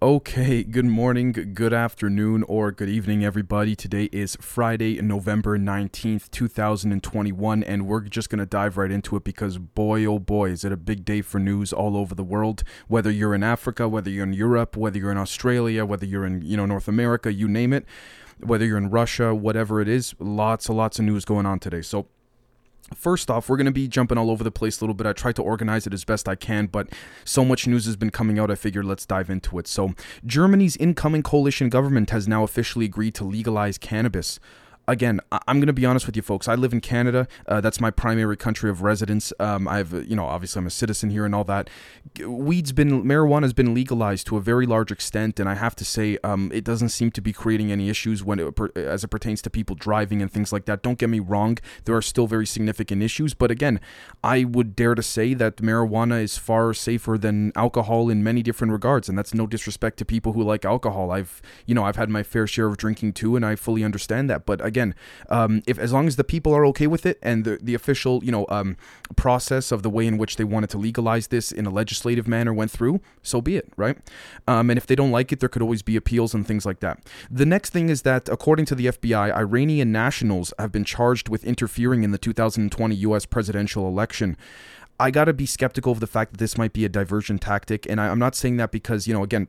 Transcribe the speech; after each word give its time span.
Okay, 0.00 0.62
good 0.62 0.84
morning, 0.84 1.32
good 1.32 1.72
afternoon, 1.72 2.44
or 2.44 2.70
good 2.70 2.88
evening, 2.88 3.24
everybody. 3.24 3.74
Today 3.74 4.04
is 4.12 4.36
Friday, 4.40 5.02
November 5.02 5.58
19th, 5.58 6.30
2021, 6.30 7.64
and 7.64 7.84
we're 7.84 8.02
just 8.02 8.30
going 8.30 8.38
to 8.38 8.46
dive 8.46 8.76
right 8.76 8.92
into 8.92 9.16
it 9.16 9.24
because, 9.24 9.58
boy, 9.58 10.04
oh 10.04 10.20
boy, 10.20 10.50
is 10.50 10.64
it 10.64 10.70
a 10.70 10.76
big 10.76 11.04
day 11.04 11.20
for 11.20 11.40
news 11.40 11.72
all 11.72 11.96
over 11.96 12.14
the 12.14 12.22
world. 12.22 12.62
Whether 12.86 13.10
you're 13.10 13.34
in 13.34 13.42
Africa, 13.42 13.88
whether 13.88 14.08
you're 14.08 14.22
in 14.22 14.34
Europe, 14.34 14.76
whether 14.76 15.00
you're 15.00 15.10
in 15.10 15.18
Australia, 15.18 15.84
whether 15.84 16.06
you're 16.06 16.24
in, 16.24 16.42
you 16.42 16.56
know, 16.56 16.66
North 16.66 16.86
America, 16.86 17.32
you 17.32 17.48
name 17.48 17.72
it, 17.72 17.84
whether 18.38 18.64
you're 18.64 18.78
in 18.78 18.90
Russia, 18.90 19.34
whatever 19.34 19.80
it 19.80 19.88
is, 19.88 20.14
lots 20.20 20.68
and 20.68 20.78
lots 20.78 21.00
of 21.00 21.06
news 21.06 21.24
going 21.24 21.44
on 21.44 21.58
today. 21.58 21.82
So, 21.82 22.06
First 22.94 23.30
off, 23.30 23.48
we're 23.48 23.56
going 23.56 23.66
to 23.66 23.72
be 23.72 23.86
jumping 23.86 24.18
all 24.18 24.30
over 24.30 24.42
the 24.42 24.50
place 24.50 24.80
a 24.80 24.84
little 24.84 24.94
bit. 24.94 25.06
I 25.06 25.12
tried 25.12 25.36
to 25.36 25.42
organize 25.42 25.86
it 25.86 25.94
as 25.94 26.04
best 26.04 26.28
I 26.28 26.34
can, 26.34 26.66
but 26.66 26.88
so 27.24 27.44
much 27.44 27.66
news 27.66 27.86
has 27.86 27.96
been 27.96 28.10
coming 28.10 28.38
out, 28.38 28.50
I 28.50 28.54
figured 28.54 28.84
let's 28.84 29.06
dive 29.06 29.30
into 29.30 29.58
it. 29.58 29.68
So, 29.68 29.94
Germany's 30.24 30.76
incoming 30.76 31.22
coalition 31.22 31.68
government 31.68 32.10
has 32.10 32.26
now 32.26 32.44
officially 32.44 32.86
agreed 32.86 33.14
to 33.16 33.24
legalize 33.24 33.78
cannabis 33.78 34.40
again, 34.88 35.20
I'm 35.30 35.58
going 35.58 35.68
to 35.68 35.72
be 35.72 35.86
honest 35.86 36.06
with 36.06 36.16
you, 36.16 36.22
folks. 36.22 36.48
I 36.48 36.54
live 36.54 36.72
in 36.72 36.80
Canada. 36.80 37.28
Uh, 37.46 37.60
that's 37.60 37.80
my 37.80 37.90
primary 37.90 38.36
country 38.36 38.70
of 38.70 38.82
residence. 38.82 39.32
Um, 39.38 39.68
I've, 39.68 39.92
you 40.08 40.16
know, 40.16 40.24
obviously 40.24 40.60
I'm 40.60 40.66
a 40.66 40.70
citizen 40.70 41.10
here 41.10 41.24
and 41.26 41.34
all 41.34 41.44
that. 41.44 41.68
Weed's 42.24 42.72
been, 42.72 43.04
marijuana 43.04 43.42
has 43.42 43.52
been 43.52 43.74
legalized 43.74 44.26
to 44.28 44.38
a 44.38 44.40
very 44.40 44.66
large 44.66 44.90
extent, 44.90 45.38
and 45.38 45.48
I 45.48 45.54
have 45.54 45.76
to 45.76 45.84
say, 45.84 46.18
um, 46.24 46.50
it 46.54 46.64
doesn't 46.64 46.88
seem 46.88 47.10
to 47.12 47.20
be 47.20 47.32
creating 47.32 47.70
any 47.70 47.90
issues 47.90 48.24
when 48.24 48.38
it, 48.40 48.76
as 48.76 49.04
it 49.04 49.08
pertains 49.08 49.42
to 49.42 49.50
people 49.50 49.76
driving 49.76 50.22
and 50.22 50.32
things 50.32 50.52
like 50.52 50.64
that. 50.64 50.82
Don't 50.82 50.98
get 50.98 51.10
me 51.10 51.20
wrong. 51.20 51.58
There 51.84 51.94
are 51.94 52.02
still 52.02 52.26
very 52.26 52.46
significant 52.46 53.02
issues, 53.02 53.34
but 53.34 53.50
again, 53.50 53.80
I 54.24 54.44
would 54.44 54.74
dare 54.74 54.94
to 54.94 55.02
say 55.02 55.34
that 55.34 55.58
marijuana 55.58 56.22
is 56.22 56.38
far 56.38 56.72
safer 56.72 57.18
than 57.18 57.52
alcohol 57.54 58.08
in 58.08 58.24
many 58.24 58.42
different 58.42 58.72
regards, 58.72 59.08
and 59.08 59.18
that's 59.18 59.34
no 59.34 59.46
disrespect 59.46 59.98
to 59.98 60.06
people 60.06 60.32
who 60.32 60.42
like 60.42 60.64
alcohol. 60.64 61.10
I've, 61.10 61.42
you 61.66 61.74
know, 61.74 61.84
I've 61.84 61.96
had 61.96 62.08
my 62.08 62.22
fair 62.22 62.46
share 62.46 62.66
of 62.66 62.78
drinking 62.78 63.12
too, 63.12 63.36
and 63.36 63.44
I 63.44 63.54
fully 63.54 63.84
understand 63.84 64.30
that. 64.30 64.46
But 64.46 64.64
again, 64.64 64.77
again, 64.78 64.94
um, 65.28 65.62
if 65.66 65.78
as 65.78 65.92
long 65.92 66.06
as 66.06 66.16
the 66.16 66.24
people 66.24 66.54
are 66.54 66.64
okay 66.66 66.86
with 66.86 67.04
it 67.04 67.18
and 67.22 67.44
the 67.44 67.58
the 67.60 67.74
official 67.74 68.22
you 68.22 68.30
know 68.30 68.46
um, 68.48 68.76
process 69.16 69.72
of 69.72 69.82
the 69.82 69.90
way 69.90 70.06
in 70.06 70.18
which 70.18 70.36
they 70.36 70.44
wanted 70.44 70.70
to 70.70 70.78
legalize 70.78 71.28
this 71.28 71.50
in 71.50 71.66
a 71.66 71.70
legislative 71.70 72.28
manner 72.28 72.54
went 72.54 72.70
through, 72.70 73.00
so 73.22 73.40
be 73.40 73.56
it, 73.56 73.72
right? 73.76 73.98
Um, 74.46 74.70
and 74.70 74.78
if 74.78 74.86
they 74.86 74.94
don't 74.94 75.10
like 75.10 75.32
it, 75.32 75.40
there 75.40 75.48
could 75.48 75.62
always 75.62 75.82
be 75.82 75.96
appeals 75.96 76.34
and 76.34 76.46
things 76.46 76.64
like 76.64 76.80
that. 76.80 77.00
The 77.30 77.46
next 77.46 77.70
thing 77.70 77.88
is 77.88 78.02
that 78.02 78.28
according 78.28 78.66
to 78.66 78.74
the 78.74 78.86
FBI, 78.86 79.34
Iranian 79.34 79.90
nationals 79.90 80.54
have 80.58 80.70
been 80.70 80.84
charged 80.84 81.28
with 81.28 81.44
interfering 81.44 82.04
in 82.04 82.12
the 82.12 82.18
2020 82.18 82.94
U.S. 82.94 83.26
presidential 83.26 83.88
election. 83.88 84.36
I 85.00 85.10
got 85.10 85.26
to 85.26 85.32
be 85.32 85.46
skeptical 85.46 85.92
of 85.92 86.00
the 86.00 86.08
fact 86.08 86.32
that 86.32 86.38
this 86.38 86.58
might 86.58 86.72
be 86.72 86.84
a 86.84 86.88
diversion 86.88 87.38
tactic. 87.38 87.86
And 87.88 88.00
I, 88.00 88.06
am 88.06 88.18
not 88.18 88.34
saying 88.34 88.56
that 88.56 88.72
because, 88.72 89.06
you 89.06 89.14
know, 89.14 89.22
again, 89.22 89.46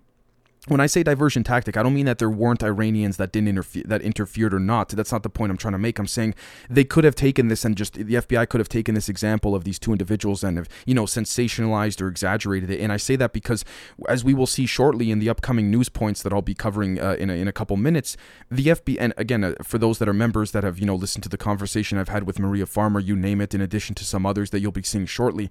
when 0.67 0.81
I 0.81 0.87
say 0.87 1.03
diversion 1.03 1.43
tactic, 1.43 1.77
I 1.77 1.83
don't 1.83 1.93
mean 1.93 2.05
that 2.05 2.19
there 2.19 2.29
weren't 2.29 2.63
Iranians 2.63 3.17
that 3.17 3.31
didn't 3.31 3.47
interfere 3.47 3.83
that 3.85 4.01
interfered 4.01 4.53
or 4.53 4.59
not. 4.59 4.89
That's 4.89 5.11
not 5.11 5.23
the 5.23 5.29
point 5.29 5.51
I'm 5.51 5.57
trying 5.57 5.71
to 5.71 5.77
make. 5.77 5.97
I'm 5.97 6.07
saying 6.07 6.35
they 6.69 6.83
could 6.83 7.05
have 7.05 7.15
taken 7.15 7.47
this 7.47 7.63
and 7.63 7.77
just 7.77 7.93
the 7.93 8.03
FBI 8.03 8.49
could 8.49 8.59
have 8.59 8.67
taken 8.67 8.93
this 8.93 9.07
example 9.07 9.55
of 9.55 9.63
these 9.63 9.79
two 9.79 9.91
individuals 9.91 10.43
and 10.43 10.57
have 10.57 10.67
you 10.85 10.93
know 10.93 11.05
sensationalized 11.05 12.01
or 12.01 12.07
exaggerated 12.07 12.69
it. 12.69 12.81
And 12.81 12.91
I 12.91 12.97
say 12.97 13.15
that 13.15 13.31
because 13.31 13.63
as 14.09 14.23
we 14.23 14.33
will 14.33 14.47
see 14.47 14.65
shortly 14.65 15.11
in 15.11 15.19
the 15.19 15.29
upcoming 15.29 15.71
news 15.71 15.87
points 15.87 16.21
that 16.23 16.33
I'll 16.33 16.41
be 16.41 16.55
covering 16.55 16.99
uh, 16.99 17.15
in 17.17 17.29
a, 17.29 17.33
in 17.33 17.47
a 17.47 17.53
couple 17.53 17.77
minutes, 17.77 18.17
the 18.51 18.65
FBI 18.65 18.97
and 18.99 19.13
again 19.17 19.43
uh, 19.43 19.55
for 19.63 19.77
those 19.77 19.99
that 19.99 20.09
are 20.09 20.13
members 20.13 20.51
that 20.51 20.63
have 20.63 20.77
you 20.77 20.85
know 20.85 20.95
listened 20.95 21.23
to 21.23 21.29
the 21.29 21.37
conversation 21.37 21.97
I've 21.97 22.09
had 22.09 22.23
with 22.23 22.37
Maria 22.37 22.65
Farmer, 22.65 22.99
you 22.99 23.15
name 23.15 23.39
it, 23.39 23.53
in 23.53 23.61
addition 23.61 23.95
to 23.95 24.03
some 24.03 24.25
others 24.25 24.49
that 24.49 24.59
you'll 24.59 24.71
be 24.73 24.83
seeing 24.83 25.05
shortly 25.05 25.49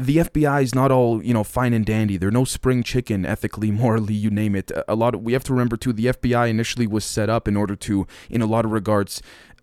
the 0.00 0.16
FBI 0.18 0.62
is 0.62 0.74
not 0.74 0.90
all 0.90 1.22
you 1.22 1.34
know 1.34 1.44
fine 1.44 1.72
and 1.72 1.84
dandy. 1.84 2.16
They're 2.16 2.30
no 2.30 2.44
spring 2.44 2.82
chicken, 2.82 3.26
ethically, 3.26 3.70
morally, 3.82 4.14
you 4.14 4.30
name 4.30 4.54
it. 4.54 4.70
A 4.88 4.94
lot 4.94 5.14
of 5.14 5.22
we 5.22 5.32
have 5.32 5.44
to 5.44 5.52
remember 5.52 5.76
too. 5.76 5.92
The 5.92 6.06
FBI 6.06 6.48
initially 6.48 6.86
was 6.86 7.04
set 7.04 7.28
up 7.28 7.46
in 7.46 7.56
order 7.56 7.76
to, 7.76 8.06
in 8.28 8.42
a 8.42 8.46
lot 8.46 8.64
of 8.64 8.72
regards, 8.72 9.22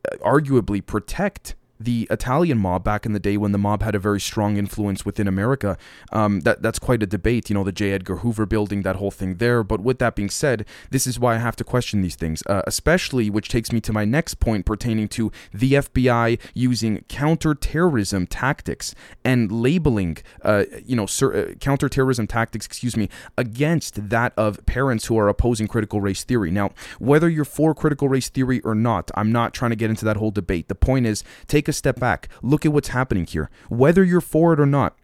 uh, 0.10 0.18
arguably 0.18 0.86
protect 0.86 1.56
the 1.80 2.08
Italian 2.10 2.58
mob 2.58 2.84
back 2.84 3.06
in 3.06 3.14
the 3.14 3.20
day 3.20 3.38
when 3.38 3.52
the 3.52 3.58
mob 3.58 3.84
had 3.84 3.96
a 3.96 4.00
very 4.00 4.20
strong 4.20 4.58
influence 4.58 5.06
within 5.06 5.28
America. 5.28 5.78
Um, 6.12 6.42
that 6.42 6.62
that's 6.62 6.80
quite 6.80 7.04
a 7.04 7.08
debate, 7.08 7.50
you 7.50 7.54
know, 7.54 7.64
the 7.64 7.72
J. 7.72 7.92
Edgar 7.92 8.18
Hoover 8.18 8.46
building, 8.46 8.82
that 8.84 8.96
whole 8.96 9.12
thing 9.12 9.36
there. 9.36 9.64
But 9.64 9.82
with 9.82 10.00
that 10.00 10.16
being 10.16 10.30
said, 10.30 10.66
this 10.92 11.08
is 11.08 11.20
why 11.20 11.36
I 11.36 11.38
have 11.38 11.56
to 11.58 11.64
question 11.64 12.02
these 12.02 12.16
things, 12.16 12.44
uh, 12.48 12.62
especially 12.66 13.30
which 13.30 13.50
takes 13.50 13.72
me 13.72 13.80
to 13.82 13.94
my 13.94 14.06
next 14.06 14.36
point 14.36 14.66
pertaining 14.66 15.08
to 15.10 15.32
the 15.54 15.74
FBI 15.74 16.40
using 16.54 17.04
counterterrorism 17.08 18.28
tactics 18.28 18.96
and 19.24 19.52
labeling, 19.52 20.18
uh, 20.44 20.64
you 20.86 20.96
know, 20.96 21.06
sur- 21.06 21.36
uh, 21.36 21.54
counterterrorism 21.56 22.28
tactics, 22.28 22.66
excuse 22.66 22.98
me, 22.98 23.10
against 23.38 24.10
that 24.10 24.34
of 24.38 24.66
parents 24.66 25.06
who 25.06 25.18
are 25.18 25.28
opposing 25.28 25.68
critical 25.68 26.02
race 26.02 26.24
theory. 26.24 26.52
Now, 26.52 26.72
whether 27.00 27.30
you're 27.30 27.46
for 27.46 27.74
critical 27.76 28.10
race 28.10 28.30
theory 28.30 28.62
or 28.62 28.76
not, 28.76 29.12
I'm 29.16 29.32
not 29.32 29.54
trying 29.54 29.72
to 29.72 29.76
get 29.76 29.90
into 29.90 30.06
that 30.06 30.18
whole 30.18 30.32
debate. 30.32 30.68
The 30.68 30.76
point 30.76 31.06
is, 31.06 31.24
take 31.48 31.67
take 31.68 31.74
a 31.74 31.74
step 31.74 32.00
back. 32.00 32.30
Look 32.42 32.66
at 32.66 32.74
what's 32.74 32.90
happening 32.90 33.26
here. 33.26 33.50
Whether 33.70 34.04
you're 34.04 34.22
for 34.22 34.54
it 34.54 34.60
or 34.60 34.66
not, 34.66 34.96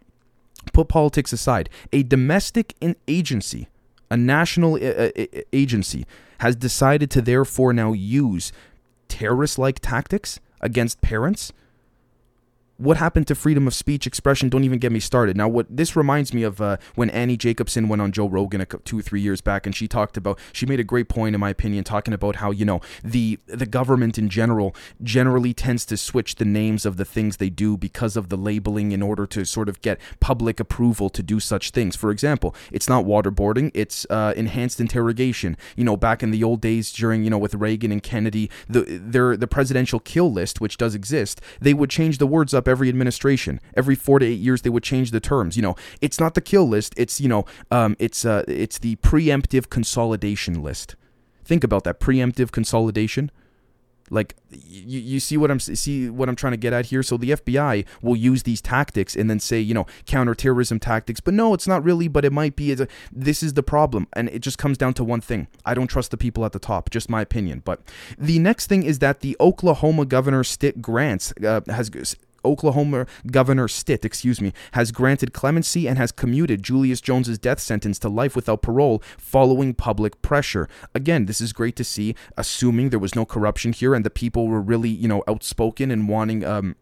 put 0.71 0.87
politics 0.87 1.33
aside. 1.33 1.69
A 1.91 2.03
domestic 2.03 2.75
agency, 3.07 3.67
a 4.09 4.17
national 4.17 4.75
uh, 4.75 5.11
uh, 5.17 5.25
agency, 5.51 6.05
has 6.39 6.55
decided 6.55 7.11
to 7.11 7.21
therefore 7.21 7.73
now 7.73 7.93
use 7.93 8.51
terrorist 9.07 9.59
like 9.59 9.79
tactics 9.79 10.39
against 10.61 11.01
parents 11.01 11.51
what 12.77 12.97
happened 12.97 13.27
to 13.27 13.35
freedom 13.35 13.67
of 13.67 13.73
speech 13.73 14.07
expression? 14.07 14.49
Don't 14.49 14.63
even 14.63 14.79
get 14.79 14.91
me 14.91 14.99
started. 14.99 15.37
Now 15.37 15.47
what 15.47 15.67
this 15.69 15.95
reminds 15.95 16.33
me 16.33 16.43
of 16.43 16.59
uh, 16.59 16.77
when 16.95 17.09
annie 17.09 17.37
jacobsen 17.37 17.87
went 17.87 18.01
on 18.01 18.11
joe 18.11 18.27
rogan 18.27 18.61
a, 18.61 18.65
two 18.65 18.99
or 18.99 19.01
three 19.01 19.21
years 19.21 19.41
back 19.41 19.65
and 19.65 19.75
she 19.75 19.87
talked 19.87 20.17
about 20.17 20.39
she 20.51 20.65
made 20.65 20.79
a 20.79 20.83
great 20.83 21.07
point 21.07 21.35
in 21.35 21.39
my 21.41 21.49
opinion 21.49 21.83
talking 21.83 22.13
about 22.13 22.37
how 22.37 22.51
you 22.51 22.65
know 22.65 22.81
the 23.03 23.39
the 23.45 23.65
government 23.65 24.17
in 24.17 24.29
general 24.29 24.75
generally 25.01 25.53
tends 25.53 25.85
to 25.85 25.95
switch 25.95 26.35
the 26.35 26.45
names 26.45 26.85
of 26.85 26.97
the 26.97 27.05
things 27.05 27.37
they 27.37 27.49
do 27.49 27.77
because 27.77 28.17
of 28.17 28.29
the 28.29 28.37
labeling 28.37 28.91
in 28.91 29.01
order 29.01 29.25
to 29.25 29.45
sort 29.45 29.69
of 29.69 29.81
get 29.81 29.99
public 30.19 30.59
approval 30.59 31.09
to 31.09 31.23
do 31.23 31.39
such 31.39 31.69
things. 31.71 31.95
For 31.95 32.11
example 32.11 32.55
it's 32.71 32.89
not 32.89 33.05
waterboarding 33.05 33.71
it's 33.73 34.05
uh, 34.09 34.33
enhanced 34.35 34.79
interrogation. 34.79 35.55
You 35.75 35.83
know 35.83 35.97
back 35.97 36.23
in 36.23 36.31
the 36.31 36.43
old 36.43 36.61
days 36.61 36.91
during 36.91 37.23
you 37.23 37.29
know 37.29 37.37
with 37.37 37.55
reagan 37.55 37.91
and 37.91 38.01
kennedy 38.01 38.49
the 38.67 38.81
their 38.81 39.37
the 39.37 39.47
presidential 39.47 39.99
kill 39.99 40.31
list 40.31 40.59
which 40.59 40.77
does 40.77 40.95
exist 40.95 41.41
they 41.61 41.73
would 41.73 41.89
change 41.89 42.17
the 42.17 42.27
words 42.27 42.53
up 42.53 42.62
up 42.63 42.67
every 42.69 42.89
administration. 42.89 43.59
Every 43.75 43.95
four 43.95 44.19
to 44.19 44.25
eight 44.25 44.39
years, 44.39 44.61
they 44.61 44.69
would 44.69 44.83
change 44.83 45.11
the 45.11 45.19
terms. 45.19 45.55
You 45.57 45.63
know, 45.63 45.75
it's 46.01 46.19
not 46.19 46.33
the 46.33 46.41
kill 46.41 46.67
list. 46.67 46.93
It's 46.97 47.19
you 47.19 47.27
know, 47.27 47.45
um, 47.71 47.95
it's 47.99 48.25
uh, 48.25 48.43
it's 48.47 48.79
the 48.79 48.95
preemptive 48.97 49.69
consolidation 49.69 50.63
list. 50.63 50.95
Think 51.43 51.63
about 51.63 51.83
that 51.83 51.99
preemptive 51.99 52.51
consolidation. 52.51 53.31
Like 54.09 54.35
you, 54.49 54.99
you 54.99 55.19
see 55.19 55.37
what 55.37 55.49
I'm 55.49 55.59
see 55.59 56.09
what 56.09 56.29
I'm 56.29 56.35
trying 56.35 56.51
to 56.51 56.57
get 56.57 56.73
at 56.73 56.87
here. 56.87 57.03
So 57.03 57.17
the 57.17 57.31
FBI 57.31 57.85
will 58.01 58.15
use 58.15 58.43
these 58.43 58.61
tactics 58.61 59.15
and 59.15 59.29
then 59.29 59.39
say 59.39 59.59
you 59.59 59.73
know 59.73 59.85
counterterrorism 60.05 60.79
tactics, 60.79 61.19
but 61.19 61.33
no, 61.33 61.53
it's 61.53 61.67
not 61.67 61.83
really. 61.83 62.07
But 62.07 62.25
it 62.25 62.31
might 62.31 62.55
be. 62.55 62.71
A, 62.73 62.87
this 63.11 63.41
is 63.41 63.53
the 63.53 63.63
problem, 63.63 64.07
and 64.13 64.29
it 64.29 64.39
just 64.39 64.57
comes 64.57 64.77
down 64.77 64.93
to 64.95 65.03
one 65.03 65.21
thing. 65.21 65.47
I 65.65 65.73
don't 65.73 65.87
trust 65.87 66.11
the 66.11 66.17
people 66.17 66.45
at 66.45 66.51
the 66.51 66.59
top. 66.59 66.89
Just 66.89 67.09
my 67.09 67.21
opinion. 67.21 67.61
But 67.63 67.81
the 68.17 68.39
next 68.39 68.67
thing 68.67 68.83
is 68.83 68.99
that 68.99 69.21
the 69.21 69.35
Oklahoma 69.39 70.05
governor 70.05 70.43
Stitt 70.43 70.81
Grants 70.81 71.33
uh, 71.43 71.61
has 71.67 71.89
Oklahoma 72.45 73.05
Governor 73.27 73.67
Stitt, 73.67 74.05
excuse 74.05 74.41
me, 74.41 74.53
has 74.73 74.91
granted 74.91 75.33
clemency 75.33 75.87
and 75.87 75.97
has 75.97 76.11
commuted 76.11 76.63
Julius 76.63 77.01
Jones's 77.01 77.37
death 77.37 77.59
sentence 77.59 77.99
to 77.99 78.09
life 78.09 78.35
without 78.35 78.61
parole 78.61 79.01
following 79.17 79.73
public 79.73 80.21
pressure. 80.21 80.67
Again, 80.93 81.25
this 81.25 81.41
is 81.41 81.53
great 81.53 81.75
to 81.77 81.83
see, 81.83 82.15
assuming 82.37 82.89
there 82.89 82.99
was 82.99 83.15
no 83.15 83.25
corruption 83.25 83.73
here 83.73 83.93
and 83.93 84.05
the 84.05 84.09
people 84.09 84.47
were 84.47 84.61
really, 84.61 84.89
you 84.89 85.07
know, 85.07 85.23
outspoken 85.27 85.91
and 85.91 86.07
wanting 86.07 86.43
um, 86.43 86.75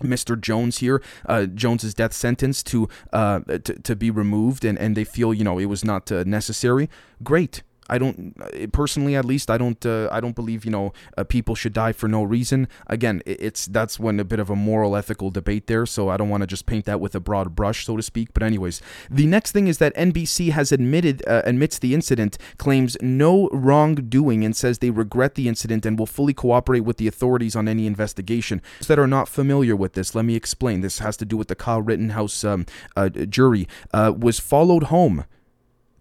Mr. 0.00 0.38
Jones 0.38 0.78
here, 0.78 1.02
uh, 1.26 1.46
Jones's 1.46 1.94
death 1.94 2.12
sentence 2.12 2.62
to, 2.64 2.88
uh, 3.12 3.40
to 3.40 3.60
to 3.60 3.96
be 3.96 4.10
removed, 4.10 4.64
and, 4.64 4.78
and 4.78 4.96
they 4.96 5.04
feel 5.04 5.32
you 5.32 5.44
know 5.44 5.58
it 5.58 5.66
was 5.66 5.84
not 5.84 6.12
uh, 6.12 6.22
necessary. 6.26 6.90
Great, 7.22 7.62
I 7.88 7.98
don't 7.98 8.72
personally, 8.72 9.14
at 9.14 9.24
least, 9.24 9.50
I 9.50 9.58
don't. 9.58 9.84
Uh, 9.84 10.08
I 10.10 10.20
don't 10.20 10.34
believe 10.34 10.64
you 10.64 10.70
know 10.70 10.92
uh, 11.16 11.24
people 11.24 11.54
should 11.54 11.72
die 11.72 11.92
for 11.92 12.08
no 12.08 12.22
reason. 12.22 12.68
Again, 12.86 13.22
it's 13.26 13.66
that's 13.66 13.98
when 13.98 14.18
a 14.18 14.24
bit 14.24 14.40
of 14.40 14.50
a 14.50 14.56
moral, 14.56 14.96
ethical 14.96 15.30
debate 15.30 15.66
there. 15.66 15.86
So 15.86 16.08
I 16.08 16.16
don't 16.16 16.28
want 16.28 16.42
to 16.42 16.46
just 16.46 16.66
paint 16.66 16.84
that 16.86 17.00
with 17.00 17.14
a 17.14 17.20
broad 17.20 17.54
brush, 17.54 17.86
so 17.86 17.96
to 17.96 18.02
speak. 18.02 18.32
But 18.32 18.42
anyways, 18.42 18.80
the 19.10 19.26
next 19.26 19.52
thing 19.52 19.68
is 19.68 19.78
that 19.78 19.94
NBC 19.94 20.50
has 20.50 20.72
admitted 20.72 21.22
uh, 21.26 21.42
admits 21.44 21.78
the 21.78 21.94
incident, 21.94 22.38
claims 22.58 22.96
no 23.00 23.48
wrongdoing, 23.52 24.44
and 24.44 24.56
says 24.56 24.78
they 24.78 24.90
regret 24.90 25.34
the 25.34 25.48
incident 25.48 25.86
and 25.86 25.98
will 25.98 26.06
fully 26.06 26.34
cooperate 26.34 26.80
with 26.80 26.96
the 26.96 27.08
authorities 27.08 27.54
on 27.54 27.68
any 27.68 27.86
investigation. 27.86 28.60
Those 28.80 28.88
that 28.88 28.98
are 28.98 29.06
not 29.06 29.28
familiar 29.28 29.76
with 29.76 29.92
this, 29.94 30.14
let 30.14 30.24
me 30.24 30.34
explain. 30.34 30.80
This 30.80 30.98
has 30.98 31.16
to 31.18 31.24
do 31.24 31.36
with 31.36 31.48
the 31.48 31.54
Kyle 31.54 31.82
Rittenhouse 31.82 32.44
um, 32.44 32.66
uh, 32.96 33.08
jury 33.08 33.68
uh, 33.92 34.12
was 34.16 34.40
followed 34.40 34.84
home 34.84 35.24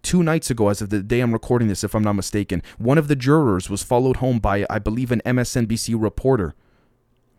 two 0.06 0.22
nights 0.22 0.52
ago, 0.52 0.70
as 0.70 0.82
of 0.82 0.90
the 0.90 1.02
day 1.02 1.20
I'm 1.20 1.34
recording 1.34 1.68
this, 1.68 1.84
if 1.84 1.96
I'm 1.96 2.04
not 2.04 2.14
mistaken, 2.14 2.62
one 2.78 3.00
of 3.00 3.08
the 3.08 3.16
jurors 3.16 3.70
was 3.70 3.82
followed 3.82 4.18
home 4.18 4.38
by, 4.40 4.66
I 4.70 4.78
believe, 4.78 5.12
an 5.12 5.22
MSNBC 5.26 5.96
reporter. 6.00 6.54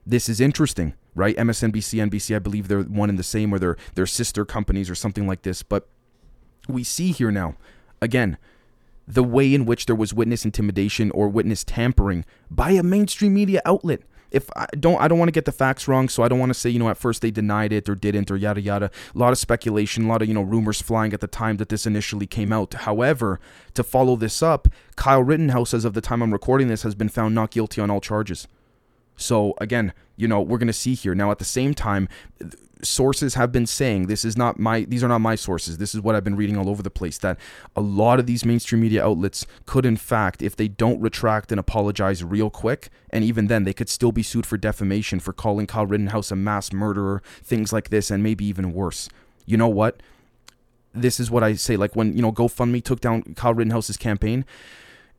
This 0.05 0.29
is 0.29 0.41
interesting, 0.41 0.95
right? 1.15 1.37
MSNBC, 1.37 2.11
NBC, 2.11 2.35
I 2.35 2.41
believe 2.41 2.67
they're 2.67 2.83
one 2.83 3.09
and 3.09 3.19
the 3.19 3.23
same, 3.23 3.55
or 3.55 3.61
they're, 3.61 3.77
they're 3.95 4.07
sister 4.07 4.45
companies 4.45 4.91
or 4.91 4.97
something 4.97 5.29
like 5.29 5.43
this. 5.43 5.63
But 5.63 5.89
we 6.69 6.83
see 6.83 7.13
here 7.13 7.31
now, 7.31 7.55
again, 8.03 8.37
the 9.07 9.23
way 9.23 9.55
in 9.55 9.65
which 9.65 9.87
there 9.87 9.95
was 9.95 10.13
witness 10.13 10.45
intimidation 10.45 11.13
or 11.13 11.29
witness 11.29 11.63
tampering 11.63 12.25
by 12.51 12.73
a 12.73 12.83
mainstream 12.83 13.35
media 13.35 13.63
outlet. 13.65 14.01
If 14.37 14.51
I 14.55 14.67
don't, 14.79 15.01
I 15.01 15.09
don't 15.09 15.19
want 15.19 15.29
to 15.29 15.33
get 15.33 15.47
the 15.47 15.53
facts 15.53 15.89
wrong, 15.89 16.11
so 16.11 16.23
I 16.23 16.29
don't 16.29 16.39
want 16.39 16.51
to 16.51 16.59
say, 16.59 16.69
you 16.69 16.79
know, 16.79 16.91
at 16.91 16.99
first 16.99 17.23
they 17.23 17.31
denied 17.31 17.73
it 17.73 17.89
or 17.89 17.95
didn't 17.95 18.31
or 18.31 18.37
yada 18.37 18.61
yada. 18.61 18.91
A 19.15 19.19
lot 19.19 19.33
of 19.33 19.39
speculation, 19.39 20.05
a 20.05 20.09
lot 20.09 20.21
of 20.21 20.29
you 20.29 20.35
know 20.35 20.43
rumors 20.43 20.83
flying 20.83 21.15
at 21.15 21.23
the 21.23 21.27
time 21.27 21.57
that 21.57 21.71
this 21.71 21.87
initially 21.87 22.27
came 22.27 22.53
out. 22.53 22.75
However, 22.75 23.41
to 23.73 23.83
follow 23.83 24.15
this 24.15 24.43
up, 24.43 24.69
Kyle 24.95 25.23
Rittenhouse, 25.23 25.73
as 25.73 25.87
of 25.87 25.95
the 25.95 26.03
time 26.03 26.23
I'm 26.23 26.33
recording 26.33 26.69
this, 26.69 26.83
has 26.83 26.95
been 26.95 27.09
found 27.09 27.35
not 27.35 27.51
guilty 27.51 27.81
on 27.81 27.91
all 27.91 28.03
charges. 28.03 28.47
So 29.17 29.55
again, 29.59 29.93
you 30.17 30.29
know, 30.29 30.41
we're 30.41 30.59
going 30.59 30.67
to 30.67 30.73
see 30.73 30.95
here. 30.95 31.15
Now 31.15 31.31
at 31.31 31.39
the 31.39 31.45
same 31.45 31.75
time, 31.75 32.09
sources 32.83 33.35
have 33.35 33.53
been 33.53 33.67
saying 33.67 34.07
this 34.07 34.25
is 34.25 34.37
not 34.37 34.59
my 34.59 34.83
these 34.83 35.03
are 35.03 35.09
not 35.09 35.21
my 35.21 35.35
sources. 35.35 35.79
This 35.79 35.95
is 35.95 36.01
what 36.01 36.15
i've 36.15 36.25
been 36.25 36.37
reading 36.37 36.57
all 36.57 36.69
over 36.69 36.83
the 36.83 36.91
place 36.91 37.19
that 37.19 37.39
a 37.75 37.81
lot 37.81 38.19
of 38.19 38.27
these 38.27 38.45
mainstream 38.45 38.83
media 38.83 39.05
outlets 39.05 39.47
could 39.65 39.87
in 39.87 39.97
fact 39.97 40.43
if 40.43 40.57
they 40.57 40.69
don't 40.69 41.01
retract 41.01 41.51
and 41.51 41.59
apologize 41.59 42.23
real 42.23 42.51
quick 42.51 42.91
and 43.11 43.25
even 43.25 43.47
then 43.47 43.65
they 43.65 43.73
could 43.73 43.89
still 43.89 44.13
be 44.13 44.23
sued 44.23 44.47
for 44.47 44.57
defamation 44.57 45.21
for 45.21 45.33
calling 45.33 45.67
kyle 45.67 45.87
rittenhouse 45.87 46.31
a 46.31 46.37
mass 46.37 46.73
murderer 46.73 47.23
things 47.43 47.73
like 47.73 47.89
this 47.91 48.11
and 48.11 48.23
maybe 48.23 48.45
even 48.45 48.73
worse. 48.73 49.09
You 49.47 49.57
know 49.57 49.69
what? 49.69 50.03
This 50.93 51.21
is 51.21 51.31
what 51.31 51.43
i 51.43 51.55
say 51.55 51.77
like 51.77 51.97
when 51.97 52.15
you 52.15 52.23
know 52.23 52.33
gofundme 52.33 52.83
took 52.83 53.01
down 53.01 53.23
kyle 53.35 53.55
rittenhouse's 53.55 53.97
campaign 53.97 54.45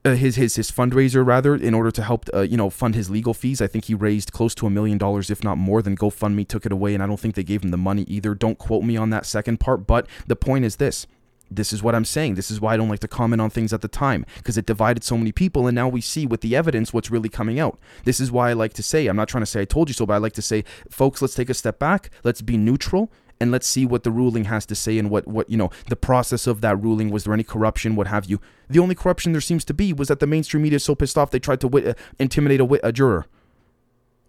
uh, 0.05 0.15
his 0.15 0.35
his 0.35 0.55
his 0.55 0.71
fundraiser 0.71 1.25
rather 1.25 1.55
in 1.55 1.73
order 1.73 1.91
to 1.91 2.03
help 2.03 2.25
uh, 2.33 2.41
you 2.41 2.57
know 2.57 2.69
fund 2.69 2.95
his 2.95 3.09
legal 3.09 3.33
fees. 3.33 3.61
I 3.61 3.67
think 3.67 3.85
he 3.85 3.93
raised 3.93 4.31
close 4.31 4.55
to 4.55 4.65
a 4.65 4.69
million 4.69 4.97
dollars, 4.97 5.29
if 5.29 5.43
not 5.43 5.57
more. 5.57 5.81
Than 5.81 5.97
GoFundMe 5.97 6.47
took 6.47 6.65
it 6.65 6.71
away, 6.71 6.93
and 6.93 7.03
I 7.03 7.07
don't 7.07 7.19
think 7.19 7.35
they 7.35 7.43
gave 7.43 7.63
him 7.63 7.71
the 7.71 7.77
money 7.77 8.03
either. 8.03 8.33
Don't 8.33 8.57
quote 8.57 8.83
me 8.83 8.97
on 8.97 9.09
that 9.11 9.25
second 9.25 9.59
part, 9.59 9.87
but 9.87 10.07
the 10.25 10.35
point 10.35 10.65
is 10.65 10.77
this. 10.77 11.07
This 11.49 11.71
is 11.71 11.81
what 11.81 11.95
I'm 11.95 12.03
saying. 12.03 12.35
This 12.35 12.51
is 12.51 12.59
why 12.59 12.73
I 12.73 12.77
don't 12.77 12.89
like 12.89 12.99
to 12.99 13.07
comment 13.07 13.41
on 13.41 13.49
things 13.49 13.71
at 13.71 13.81
the 13.81 13.87
time 13.87 14.25
because 14.35 14.57
it 14.57 14.65
divided 14.65 15.03
so 15.03 15.17
many 15.17 15.31
people, 15.31 15.67
and 15.67 15.75
now 15.75 15.87
we 15.87 16.01
see 16.01 16.25
with 16.25 16.41
the 16.41 16.55
evidence 16.55 16.93
what's 16.93 17.09
really 17.09 17.29
coming 17.29 17.59
out. 17.59 17.79
This 18.03 18.19
is 18.19 18.31
why 18.31 18.49
I 18.49 18.53
like 18.53 18.73
to 18.73 18.83
say, 18.83 19.07
I'm 19.07 19.15
not 19.15 19.29
trying 19.29 19.43
to 19.43 19.45
say 19.45 19.61
I 19.61 19.65
told 19.65 19.89
you 19.89 19.93
so, 19.93 20.05
but 20.05 20.13
I 20.13 20.17
like 20.17 20.33
to 20.33 20.41
say, 20.41 20.63
folks, 20.89 21.21
let's 21.21 21.35
take 21.35 21.49
a 21.49 21.53
step 21.53 21.79
back. 21.79 22.09
Let's 22.23 22.41
be 22.41 22.57
neutral 22.57 23.11
and 23.39 23.51
let's 23.51 23.67
see 23.67 23.85
what 23.85 24.03
the 24.03 24.11
ruling 24.11 24.45
has 24.45 24.65
to 24.65 24.75
say 24.75 24.97
and 24.97 25.09
what 25.09 25.27
what 25.27 25.49
you 25.49 25.57
know 25.57 25.69
the 25.89 25.95
process 25.95 26.47
of 26.47 26.61
that 26.61 26.81
ruling. 26.81 27.09
Was 27.09 27.23
there 27.25 27.33
any 27.33 27.43
corruption? 27.43 27.95
What 27.95 28.07
have 28.07 28.25
you? 28.25 28.39
The 28.69 28.79
only 28.79 28.95
corruption 28.95 29.31
there 29.31 29.41
seems 29.41 29.63
to 29.65 29.73
be 29.73 29.93
was 29.93 30.07
that 30.07 30.19
the 30.19 30.27
mainstream 30.27 30.63
media 30.63 30.77
is 30.77 30.83
so 30.83 30.95
pissed 30.95 31.17
off 31.17 31.31
they 31.31 31.39
tried 31.39 31.61
to 31.61 31.67
wit- 31.67 31.87
uh, 31.87 31.93
intimidate 32.19 32.59
a, 32.59 32.65
wit- 32.65 32.81
a 32.83 32.91
juror. 32.91 33.25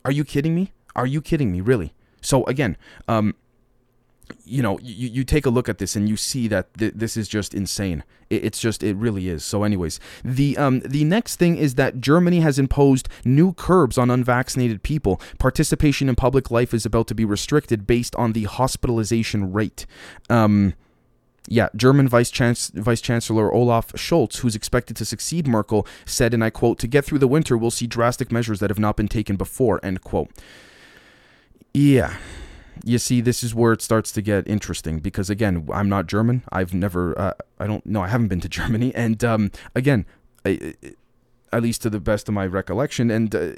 Are 0.04 0.12
you 0.12 0.24
kidding 0.24 0.54
me? 0.54 0.72
Are 0.96 1.06
you 1.06 1.20
kidding 1.20 1.52
me? 1.52 1.60
Really? 1.60 1.94
So 2.20 2.44
again 2.44 2.76
um 3.06 3.34
you 4.44 4.62
know, 4.62 4.78
you, 4.80 5.08
you 5.08 5.24
take 5.24 5.46
a 5.46 5.50
look 5.50 5.68
at 5.68 5.78
this 5.78 5.96
and 5.96 6.08
you 6.08 6.16
see 6.16 6.48
that 6.48 6.72
th- 6.74 6.94
this 6.94 7.16
is 7.16 7.28
just 7.28 7.54
insane. 7.54 8.04
It, 8.30 8.44
it's 8.44 8.60
just, 8.60 8.82
it 8.82 8.96
really 8.96 9.28
is. 9.28 9.44
So, 9.44 9.64
anyways, 9.64 10.00
the 10.24 10.56
um, 10.56 10.80
the 10.80 11.04
next 11.04 11.36
thing 11.36 11.56
is 11.56 11.74
that 11.76 12.00
Germany 12.00 12.40
has 12.40 12.58
imposed 12.58 13.08
new 13.24 13.52
curbs 13.52 13.98
on 13.98 14.10
unvaccinated 14.10 14.82
people. 14.82 15.20
Participation 15.38 16.08
in 16.08 16.16
public 16.16 16.50
life 16.50 16.72
is 16.72 16.86
about 16.86 17.06
to 17.08 17.14
be 17.14 17.24
restricted 17.24 17.86
based 17.86 18.14
on 18.16 18.32
the 18.32 18.44
hospitalization 18.44 19.52
rate. 19.52 19.86
Um, 20.28 20.74
yeah, 21.50 21.68
German 21.74 22.08
Vice, 22.08 22.30
Chance- 22.30 22.72
Vice 22.74 23.00
Chancellor 23.00 23.52
Olaf 23.52 23.92
Scholz, 23.92 24.38
who's 24.38 24.54
expected 24.54 24.96
to 24.98 25.04
succeed 25.06 25.46
Merkel, 25.46 25.86
said, 26.04 26.34
and 26.34 26.44
I 26.44 26.50
quote, 26.50 26.78
"To 26.80 26.86
get 26.86 27.04
through 27.04 27.20
the 27.20 27.28
winter, 27.28 27.56
we'll 27.56 27.70
see 27.70 27.86
drastic 27.86 28.30
measures 28.30 28.60
that 28.60 28.70
have 28.70 28.78
not 28.78 28.96
been 28.96 29.08
taken 29.08 29.36
before." 29.36 29.80
End 29.82 30.02
quote. 30.02 30.30
Yeah 31.72 32.16
you 32.84 32.98
see, 32.98 33.20
this 33.20 33.42
is 33.42 33.54
where 33.54 33.72
it 33.72 33.82
starts 33.82 34.12
to 34.12 34.22
get 34.22 34.46
interesting 34.48 34.98
because 34.98 35.30
again, 35.30 35.68
I'm 35.72 35.88
not 35.88 36.06
German. 36.06 36.42
I've 36.50 36.74
never, 36.74 37.18
uh, 37.18 37.32
I 37.58 37.66
don't 37.66 37.84
know, 37.86 38.02
I 38.02 38.08
haven't 38.08 38.28
been 38.28 38.40
to 38.40 38.48
Germany, 38.60 38.94
and 38.94 39.22
um, 39.24 39.50
again, 39.74 40.06
I, 40.44 40.74
at 41.52 41.62
least 41.62 41.82
to 41.82 41.90
the 41.90 42.00
best 42.00 42.28
of 42.28 42.34
my 42.34 42.46
recollection, 42.46 43.10
and 43.10 43.34
uh, 43.34 43.52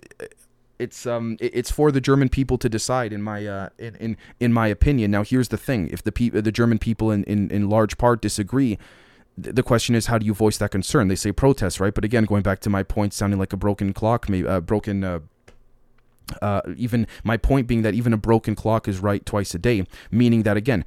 it's 0.78 1.06
um, 1.06 1.37
it's 1.40 1.70
for 1.70 1.93
the 1.93 2.00
German 2.00 2.28
people 2.28 2.56
to 2.58 2.69
decide. 2.69 3.12
In 3.12 3.22
my 3.22 3.46
uh, 3.46 3.69
in, 3.78 3.96
in 3.96 4.17
in 4.38 4.52
my 4.52 4.67
opinion. 4.69 5.11
Now, 5.11 5.25
here's 5.25 5.49
the 5.49 5.58
thing: 5.58 5.88
if 5.88 6.02
the 6.02 6.12
pe- 6.12 6.31
the 6.31 6.52
German 6.52 6.78
people 6.78 7.11
in, 7.11 7.25
in 7.25 7.50
in 7.50 7.69
large 7.69 7.99
part 7.99 8.23
disagree, 8.23 8.78
the 9.37 9.62
question 9.62 9.94
is 9.94 10.06
how 10.06 10.19
do 10.19 10.26
you 10.26 10.34
voice 10.34 10.58
that 10.58 10.70
concern 10.70 11.08
they 11.08 11.14
say 11.14 11.32
protest 11.32 11.81
right 11.81 11.94
but 11.94 12.05
again 12.05 12.25
going 12.25 12.43
back 12.43 12.61
to 12.61 12.70
my 12.70 12.82
point 12.82 13.12
sounding 13.12 13.38
like 13.38 13.52
a 13.52 13.56
broken 13.56 13.93
clock 13.93 14.28
maybe 14.28 14.46
uh, 14.46 14.61
broken 14.61 15.05
uh, 15.05 15.20
uh, 16.42 16.62
even 16.76 17.06
my 17.24 17.36
point 17.36 17.66
being 17.66 17.82
that 17.82 17.94
even 17.94 18.12
a 18.12 18.16
broken 18.16 18.54
clock 18.54 18.88
is 18.88 19.00
right 19.00 19.24
twice 19.24 19.54
a 19.54 19.58
day, 19.58 19.86
meaning 20.10 20.42
that 20.42 20.56
again, 20.56 20.84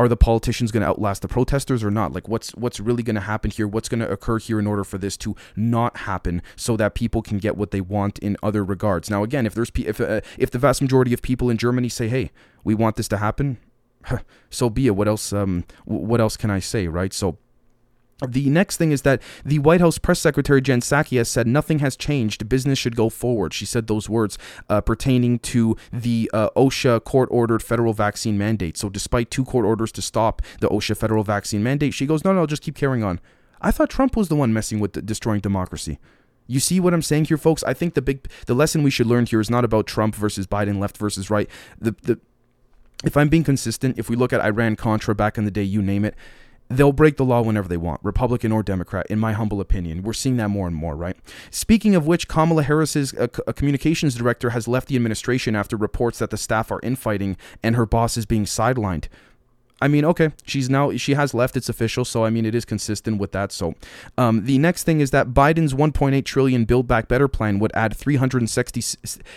are 0.00 0.08
the 0.08 0.16
politicians 0.16 0.72
going 0.72 0.80
to 0.80 0.88
outlast 0.88 1.20
the 1.20 1.28
protesters 1.28 1.84
or 1.84 1.90
not? 1.90 2.12
Like, 2.12 2.26
what's 2.26 2.54
what's 2.54 2.80
really 2.80 3.02
going 3.02 3.16
to 3.16 3.20
happen 3.20 3.50
here? 3.50 3.68
What's 3.68 3.88
going 3.88 4.00
to 4.00 4.10
occur 4.10 4.38
here 4.38 4.58
in 4.58 4.66
order 4.66 4.82
for 4.82 4.96
this 4.96 5.14
to 5.18 5.36
not 5.56 5.98
happen, 5.98 6.40
so 6.56 6.74
that 6.78 6.94
people 6.94 7.20
can 7.20 7.36
get 7.36 7.54
what 7.54 7.70
they 7.70 7.82
want 7.82 8.18
in 8.20 8.38
other 8.42 8.64
regards? 8.64 9.10
Now, 9.10 9.22
again, 9.22 9.44
if 9.44 9.54
there's 9.54 9.70
if 9.76 10.00
uh, 10.00 10.22
if 10.38 10.50
the 10.50 10.58
vast 10.58 10.80
majority 10.80 11.12
of 11.12 11.20
people 11.20 11.50
in 11.50 11.58
Germany 11.58 11.90
say, 11.90 12.08
"Hey, 12.08 12.30
we 12.64 12.74
want 12.74 12.96
this 12.96 13.08
to 13.08 13.18
happen," 13.18 13.58
so 14.50 14.70
be 14.70 14.86
it. 14.86 14.96
What 14.96 15.06
else? 15.06 15.34
Um, 15.34 15.64
what 15.84 16.18
else 16.18 16.38
can 16.38 16.50
I 16.50 16.60
say, 16.60 16.88
right? 16.88 17.12
So 17.12 17.36
the 18.26 18.50
next 18.50 18.76
thing 18.76 18.92
is 18.92 19.02
that 19.02 19.22
the 19.44 19.58
White 19.58 19.80
House 19.80 19.98
press 19.98 20.18
secretary 20.18 20.60
Jen 20.60 20.80
Psaki 20.80 21.18
has 21.18 21.28
said 21.28 21.46
nothing 21.46 21.78
has 21.78 21.96
changed. 21.96 22.48
Business 22.48 22.78
should 22.78 22.96
go 22.96 23.08
forward. 23.08 23.54
She 23.54 23.64
said 23.64 23.86
those 23.86 24.08
words 24.08 24.38
uh, 24.68 24.80
pertaining 24.80 25.38
to 25.40 25.76
the 25.92 26.30
uh, 26.32 26.50
OSHA 26.56 27.04
court-ordered 27.04 27.62
federal 27.62 27.92
vaccine 27.92 28.36
mandate. 28.36 28.76
So, 28.76 28.88
despite 28.88 29.30
two 29.30 29.44
court 29.44 29.64
orders 29.64 29.92
to 29.92 30.02
stop 30.02 30.42
the 30.60 30.68
OSHA 30.68 30.96
federal 30.96 31.24
vaccine 31.24 31.62
mandate, 31.62 31.94
she 31.94 32.06
goes, 32.06 32.24
"No, 32.24 32.32
no, 32.32 32.40
I'll 32.40 32.46
just 32.46 32.62
keep 32.62 32.74
carrying 32.74 33.04
on." 33.04 33.20
I 33.60 33.70
thought 33.70 33.90
Trump 33.90 34.16
was 34.16 34.28
the 34.28 34.36
one 34.36 34.52
messing 34.52 34.80
with 34.80 34.94
the, 34.94 35.02
destroying 35.02 35.40
democracy. 35.40 35.98
You 36.46 36.60
see 36.60 36.80
what 36.80 36.92
I'm 36.92 37.02
saying 37.02 37.26
here, 37.26 37.36
folks? 37.36 37.62
I 37.64 37.74
think 37.74 37.94
the 37.94 38.02
big 38.02 38.28
the 38.46 38.54
lesson 38.54 38.82
we 38.82 38.90
should 38.90 39.06
learn 39.06 39.26
here 39.26 39.40
is 39.40 39.50
not 39.50 39.64
about 39.64 39.86
Trump 39.86 40.14
versus 40.14 40.46
Biden, 40.46 40.78
left 40.78 40.96
versus 40.96 41.30
right. 41.30 41.48
The 41.80 41.94
the 42.02 42.20
if 43.04 43.16
I'm 43.16 43.28
being 43.28 43.44
consistent, 43.44 43.98
if 43.98 44.10
we 44.10 44.16
look 44.16 44.32
at 44.32 44.40
Iran 44.40 44.76
Contra 44.76 45.14
back 45.14 45.38
in 45.38 45.44
the 45.44 45.50
day, 45.50 45.62
you 45.62 45.80
name 45.80 46.04
it, 46.04 46.14
they'll 46.70 46.92
break 46.92 47.16
the 47.16 47.24
law 47.24 47.42
whenever 47.42 47.68
they 47.68 47.76
want, 47.76 48.00
Republican 48.02 48.52
or 48.52 48.62
Democrat, 48.62 49.06
in 49.10 49.18
my 49.18 49.32
humble 49.32 49.60
opinion. 49.60 50.02
We're 50.02 50.12
seeing 50.12 50.36
that 50.38 50.48
more 50.48 50.66
and 50.66 50.76
more, 50.76 50.96
right? 50.96 51.16
Speaking 51.50 51.94
of 51.94 52.06
which, 52.06 52.28
Kamala 52.28 52.62
Harris's 52.62 53.12
uh, 53.14 53.26
uh, 53.46 53.52
communications 53.52 54.14
director 54.14 54.50
has 54.50 54.68
left 54.68 54.88
the 54.88 54.96
administration 54.96 55.56
after 55.56 55.76
reports 55.76 56.20
that 56.20 56.30
the 56.30 56.38
staff 56.38 56.70
are 56.70 56.80
infighting 56.82 57.36
and 57.62 57.76
her 57.76 57.86
boss 57.86 58.16
is 58.16 58.24
being 58.24 58.44
sidelined. 58.44 59.08
I 59.82 59.88
mean, 59.88 60.04
okay, 60.04 60.30
she's 60.44 60.68
now 60.68 60.94
she 60.96 61.14
has 61.14 61.32
left. 61.32 61.56
It's 61.56 61.70
official, 61.70 62.04
so 62.04 62.24
I 62.24 62.30
mean, 62.30 62.44
it 62.44 62.54
is 62.54 62.66
consistent 62.66 63.18
with 63.18 63.32
that. 63.32 63.50
So, 63.50 63.74
um, 64.18 64.44
the 64.44 64.58
next 64.58 64.84
thing 64.84 65.00
is 65.00 65.10
that 65.10 65.28
Biden's 65.28 65.72
1.8 65.72 66.22
trillion 66.24 66.66
Build 66.66 66.86
Back 66.86 67.08
Better 67.08 67.28
plan 67.28 67.58
would 67.60 67.72
add 67.74 67.96
360 67.96 68.80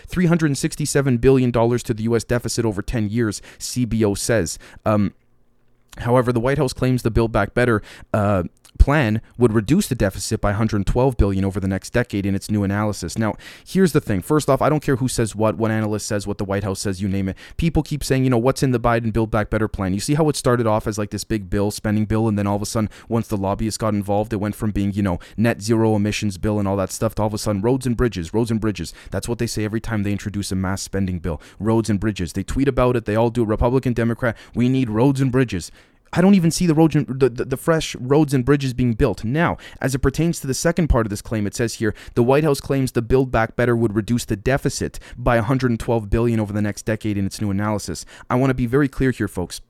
367 0.06 1.18
billion 1.18 1.50
dollars 1.50 1.82
to 1.84 1.94
the 1.94 2.04
U.S. 2.04 2.26
deficit 2.26 2.66
over 2.66 2.82
10 2.82 3.10
years. 3.10 3.42
CBO 3.58 4.18
says. 4.18 4.60
Um, 4.86 5.14
However, 6.00 6.32
the 6.34 6.40
White 6.40 6.58
House 6.58 6.74
claims 6.74 7.04
the 7.04 7.12
Build 7.12 7.32
Back 7.32 7.54
Better 7.54 7.82
uh, 8.14 8.44
plan 8.80 9.22
would 9.38 9.54
reduce 9.54 9.88
the 9.88 9.96
deficit 9.96 10.42
by 10.42 10.50
112 10.50 11.18
billion 11.18 11.46
over 11.46 11.60
the 11.60 11.68
next 11.68 11.92
decade 11.92 12.26
in 12.26 12.36
its 12.36 12.50
new 12.50 12.64
analysis. 12.64 13.18
Now, 13.18 13.36
here's 13.66 13.94
the 13.94 14.02
thing. 14.02 14.22
First 14.22 14.50
off, 14.50 14.62
I 14.62 14.70
don't 14.70 14.82
care 14.82 14.98
who 14.98 15.08
says 15.08 15.36
what, 15.36 15.56
what 15.58 15.72
analyst 15.72 16.08
says, 16.08 16.28
what 16.28 16.38
the 16.38 16.46
White 16.46 16.64
House 16.64 16.82
says, 16.82 17.02
you 17.02 17.08
name 17.08 17.30
it. 17.30 17.38
People 17.58 17.84
keep 17.84 18.04
saying, 18.04 18.24
you 18.24 18.30
know, 18.30 18.38
what's 18.38 18.64
in 18.64 18.72
the 18.72 18.80
Biden 18.80 19.14
Build 19.14 19.32
Back 19.32 19.50
Better 19.50 19.68
plan? 19.68 19.94
You 19.94 20.00
see 20.00 20.16
how 20.16 20.28
it 20.30 20.36
started 20.36 20.68
off 20.68 20.88
as 20.88 20.98
like 20.98 21.12
this 21.12 21.24
big 21.24 21.50
bill, 21.50 21.72
spending 21.72 22.06
bill, 22.06 22.28
and 22.28 22.38
then 22.38 22.48
all 22.48 22.56
of 22.56 22.62
a 22.62 22.66
sudden, 22.66 22.90
once 23.08 23.28
the 23.28 23.38
lobbyists 23.38 23.78
got 23.78 23.94
involved, 23.94 24.34
it 24.34 24.38
went 24.38 24.56
from 24.56 24.72
being, 24.72 24.92
you 24.94 25.04
know, 25.04 25.20
net 25.38 25.62
zero 25.62 25.96
emissions 25.96 26.38
bill 26.38 26.60
and 26.60 26.68
all 26.68 26.76
that 26.78 26.92
stuff 26.92 27.16
to 27.16 27.22
all 27.22 27.28
of 27.28 27.34
a 27.34 27.38
sudden 27.38 27.62
roads 27.62 27.86
and 27.86 27.96
bridges, 27.96 28.34
roads 28.34 28.52
and 28.52 28.60
bridges. 28.60 28.94
That's 29.12 29.30
what 29.30 29.40
they 29.40 29.48
say 29.48 29.64
every 29.64 29.82
time 29.82 30.04
they 30.04 30.12
introduce 30.12 30.52
a 30.52 30.56
mass 30.56 30.82
spending 30.82 31.20
bill. 31.20 31.42
Roads 31.60 31.90
and 31.90 32.00
bridges. 32.00 32.34
They 32.34 32.44
tweet 32.44 32.68
about 32.68 32.96
it. 32.96 33.06
They 33.06 33.16
all 33.16 33.30
do. 33.30 33.46
Republican, 33.46 33.94
Democrat. 33.94 34.36
We 34.54 34.68
need 34.68 34.90
roads 34.90 35.22
and 35.22 35.32
bridges. 35.32 35.72
I 36.16 36.22
don't 36.22 36.36
even 36.36 36.52
see 36.52 36.68
the 36.68 36.76
roads, 36.76 36.94
the, 36.94 37.30
the, 37.30 37.46
the, 37.46 37.58
fresh 37.58 37.96
roads 37.96 38.36
and 38.36 38.46
bridges 38.46 38.74
being 38.74 38.94
built. 38.94 39.24
Now, 39.24 39.58
as 39.82 39.96
it 39.96 40.00
pertains 40.00 40.40
to 40.40 40.48
the 40.48 40.54
second 40.54 40.88
part 40.88 41.08
of 41.08 41.10
this 41.10 41.24
claim, 41.24 41.48
it 41.48 41.56
says 41.56 41.76
here 41.76 41.96
the 42.14 42.22
White 42.22 42.44
House 42.44 42.62
claims 42.62 42.92
the 42.92 43.02
Build 43.02 43.32
Back 43.32 43.56
Better 43.56 43.76
would 43.76 43.96
reduce 43.96 44.24
the 44.24 44.36
deficit 44.36 45.00
by 45.18 45.38
112 45.38 46.10
billion 46.12 46.40
over 46.40 46.54
the 46.54 46.62
next 46.62 46.84
decade 46.84 47.18
in 47.18 47.26
its 47.26 47.42
new 47.42 47.50
analysis. 47.50 48.06
I 48.30 48.36
want 48.36 48.52
to 48.52 48.56
be 48.56 48.68
very 48.68 48.88
clear 48.88 49.10
here, 49.10 49.28
folks. 49.28 49.62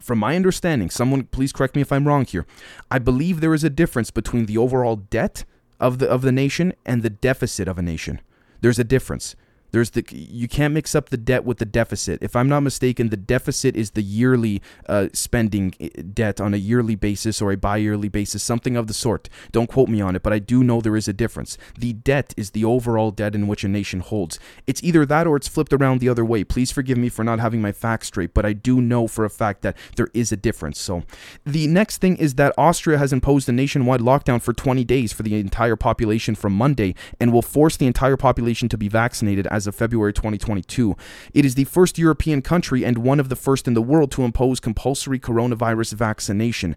From 0.00 0.18
my 0.18 0.36
understanding, 0.36 0.88
someone 0.88 1.24
please 1.24 1.52
correct 1.52 1.74
me 1.74 1.82
if 1.82 1.92
I'm 1.92 2.08
wrong 2.08 2.24
here. 2.24 2.46
I 2.90 2.98
believe 2.98 3.40
there 3.40 3.54
is 3.54 3.64
a 3.64 3.70
difference 3.70 4.10
between 4.10 4.46
the 4.46 4.56
overall 4.56 4.96
debt 4.96 5.44
of 5.78 5.98
the 5.98 6.08
of 6.08 6.22
the 6.22 6.32
nation 6.32 6.72
and 6.86 7.02
the 7.02 7.10
deficit 7.10 7.68
of 7.68 7.78
a 7.78 7.82
nation. 7.82 8.20
There's 8.60 8.78
a 8.78 8.84
difference. 8.84 9.36
There's 9.70 9.90
the 9.90 10.04
you 10.10 10.48
can't 10.48 10.74
mix 10.74 10.94
up 10.94 11.10
the 11.10 11.16
debt 11.16 11.44
with 11.44 11.58
the 11.58 11.64
deficit. 11.64 12.22
If 12.22 12.34
I'm 12.34 12.48
not 12.48 12.60
mistaken, 12.60 13.10
the 13.10 13.16
deficit 13.16 13.76
is 13.76 13.92
the 13.92 14.02
yearly 14.02 14.62
uh, 14.88 15.08
spending 15.12 15.74
eh, 15.78 15.88
debt 16.14 16.40
on 16.40 16.54
a 16.54 16.56
yearly 16.56 16.94
basis 16.94 17.42
or 17.42 17.52
a 17.52 17.56
bi-yearly 17.56 18.08
basis, 18.08 18.42
something 18.42 18.76
of 18.76 18.86
the 18.86 18.94
sort. 18.94 19.28
Don't 19.52 19.68
quote 19.68 19.88
me 19.88 20.00
on 20.00 20.16
it, 20.16 20.22
but 20.22 20.32
I 20.32 20.38
do 20.38 20.64
know 20.64 20.80
there 20.80 20.96
is 20.96 21.08
a 21.08 21.12
difference. 21.12 21.58
The 21.78 21.92
debt 21.92 22.34
is 22.36 22.50
the 22.50 22.64
overall 22.64 23.10
debt 23.10 23.34
in 23.34 23.46
which 23.46 23.64
a 23.64 23.68
nation 23.68 24.00
holds. 24.00 24.38
It's 24.66 24.82
either 24.82 25.04
that 25.06 25.26
or 25.26 25.36
it's 25.36 25.48
flipped 25.48 25.72
around 25.72 26.00
the 26.00 26.08
other 26.08 26.24
way. 26.24 26.44
Please 26.44 26.70
forgive 26.70 26.98
me 26.98 27.08
for 27.08 27.24
not 27.24 27.40
having 27.40 27.60
my 27.60 27.72
facts 27.72 28.08
straight, 28.08 28.34
but 28.34 28.46
I 28.46 28.52
do 28.52 28.80
know 28.80 29.06
for 29.06 29.24
a 29.24 29.30
fact 29.30 29.62
that 29.62 29.76
there 29.96 30.08
is 30.14 30.32
a 30.32 30.36
difference. 30.36 30.80
So, 30.80 31.02
the 31.44 31.66
next 31.66 31.98
thing 31.98 32.16
is 32.16 32.34
that 32.34 32.54
Austria 32.56 32.98
has 32.98 33.12
imposed 33.12 33.48
a 33.48 33.52
nationwide 33.52 34.00
lockdown 34.00 34.40
for 34.40 34.52
20 34.52 34.84
days 34.84 35.12
for 35.12 35.22
the 35.22 35.34
entire 35.34 35.76
population 35.76 36.34
from 36.34 36.52
Monday 36.54 36.94
and 37.20 37.32
will 37.32 37.42
force 37.42 37.76
the 37.76 37.86
entire 37.86 38.16
population 38.16 38.68
to 38.68 38.78
be 38.78 38.88
vaccinated 38.88 39.46
as 39.58 39.66
of 39.66 39.74
February 39.74 40.14
2022. 40.14 40.96
It 41.34 41.44
is 41.44 41.54
the 41.54 41.64
first 41.64 41.98
European 41.98 42.40
country 42.40 42.84
and 42.84 42.98
one 42.98 43.20
of 43.20 43.28
the 43.28 43.36
first 43.36 43.68
in 43.68 43.74
the 43.74 43.82
world 43.82 44.10
to 44.12 44.22
impose 44.22 44.60
compulsory 44.60 45.18
coronavirus 45.18 45.92
vaccination. 45.94 46.76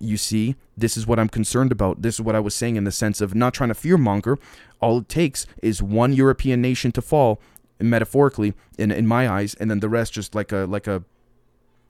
You 0.00 0.16
see, 0.16 0.54
this 0.76 0.96
is 0.96 1.06
what 1.06 1.18
I'm 1.18 1.28
concerned 1.28 1.72
about. 1.72 2.02
This 2.02 2.14
is 2.14 2.20
what 2.20 2.36
I 2.36 2.40
was 2.40 2.54
saying 2.54 2.76
in 2.76 2.84
the 2.84 2.92
sense 2.92 3.20
of 3.20 3.34
not 3.34 3.52
trying 3.52 3.68
to 3.68 3.74
fearmonger. 3.74 4.38
All 4.80 4.98
it 4.98 5.08
takes 5.08 5.44
is 5.60 5.82
one 5.82 6.12
European 6.12 6.62
nation 6.62 6.92
to 6.92 7.02
fall, 7.02 7.40
metaphorically, 7.80 8.54
in, 8.78 8.92
in 8.92 9.08
my 9.08 9.28
eyes, 9.28 9.54
and 9.54 9.68
then 9.68 9.80
the 9.80 9.88
rest 9.88 10.12
just 10.12 10.36
like 10.36 10.52
a 10.52 10.66
like 10.68 10.86
a 10.86 11.02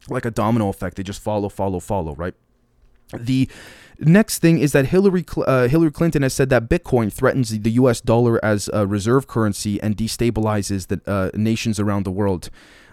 like 0.08 0.24
a 0.24 0.30
domino 0.30 0.70
effect. 0.70 0.96
They 0.96 1.02
just 1.02 1.20
follow, 1.20 1.50
follow, 1.50 1.80
follow, 1.80 2.14
right? 2.14 2.34
The 3.16 3.48
next 3.98 4.38
thing 4.40 4.58
is 4.58 4.72
that 4.72 4.86
Hillary 4.86 5.24
uh, 5.46 5.68
Hillary 5.68 5.90
Clinton 5.90 6.22
has 6.22 6.34
said 6.34 6.50
that 6.50 6.68
Bitcoin 6.68 7.12
threatens 7.12 7.58
the 7.58 7.70
U.S. 7.72 8.00
dollar 8.00 8.42
as 8.44 8.68
a 8.72 8.86
reserve 8.86 9.26
currency 9.26 9.80
and 9.82 9.96
destabilizes 9.96 10.88
the 10.88 11.00
uh, 11.06 11.30
nations 11.34 11.80
around 11.80 12.04
the 12.04 12.10
world. 12.10 12.50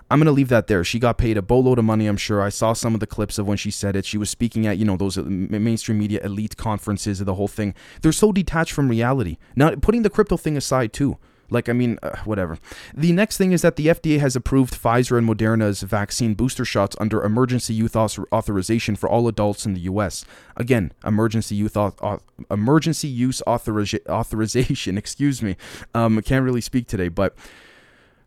I'm 0.10 0.20
to 0.28 0.32
leave 0.32 0.50
that 0.50 0.68
there. 0.68 0.84
She 0.84 1.00
got 1.00 1.18
paid 1.18 1.36
a 1.36 1.42
boatload 1.42 1.80
of 1.80 1.86
money, 1.86 2.06
I'm 2.06 2.18
sure. 2.18 2.40
I 2.42 2.50
saw 2.50 2.74
some 2.74 2.94
of 2.94 3.00
the 3.00 3.08
clips 3.08 3.40
of 3.40 3.48
when 3.48 3.58
she 3.58 3.72
said 3.72 3.96
it. 3.96 4.06
She 4.06 4.20
was 4.20 4.30
speaking 4.30 4.68
at, 4.68 4.78
you 4.78 4.86
know, 4.86 4.98
those 4.98 5.18
uh, 5.18 5.24
mainstream 5.24 5.98
media 5.98 6.20
elite 6.24 6.58
conferences, 6.58 7.20
and 7.20 7.28
the 7.28 7.34
whole 7.34 7.48
thing. 7.48 7.74
They're 8.02 8.12
so 8.12 8.32
detached 8.32 8.72
from 8.72 8.88
reality. 8.88 9.38
Now, 9.56 9.74
putting 9.76 10.04
the 10.04 10.12
crypto 10.12 10.38
thing 10.38 10.58
aside, 10.58 10.94
too. 10.94 11.18
Like, 11.50 11.70
I 11.70 11.74
mean, 11.74 12.00
uh, 12.02 12.18
whatever. 12.26 12.58
The 12.94 13.12
next 13.12 13.38
thing 13.38 13.52
is 13.52 13.62
that 13.62 13.76
the 13.76 13.88
FDA 13.88 14.20
has 14.20 14.36
approved 14.36 14.74
Pfizer 14.74 15.18
and 15.18 15.28
Moderna's 15.28 15.82
vaccine 15.82 16.34
booster 16.34 16.66
shots 16.66 16.96
under 17.00 17.24
emergency 17.24 17.74
use 17.74 17.96
authorization 17.96 18.96
for 18.96 19.10
all 19.10 19.28
adults 19.28 19.66
in 19.66 19.74
the 19.74 19.82
U.S. 19.82 20.26
Again, 20.58 20.92
emergency 21.06 21.56
use 21.56 21.74
auth- 21.74 22.22
emergency 22.50 23.08
use 23.08 23.42
authori- 23.46 24.08
authorization. 24.10 24.98
Excuse 25.06 25.42
me. 25.42 25.56
Um, 25.94 26.18
I 26.18 26.22
can't 26.22 26.44
really 26.44 26.62
speak 26.62 26.88
today, 26.88 27.08
but. 27.10 27.36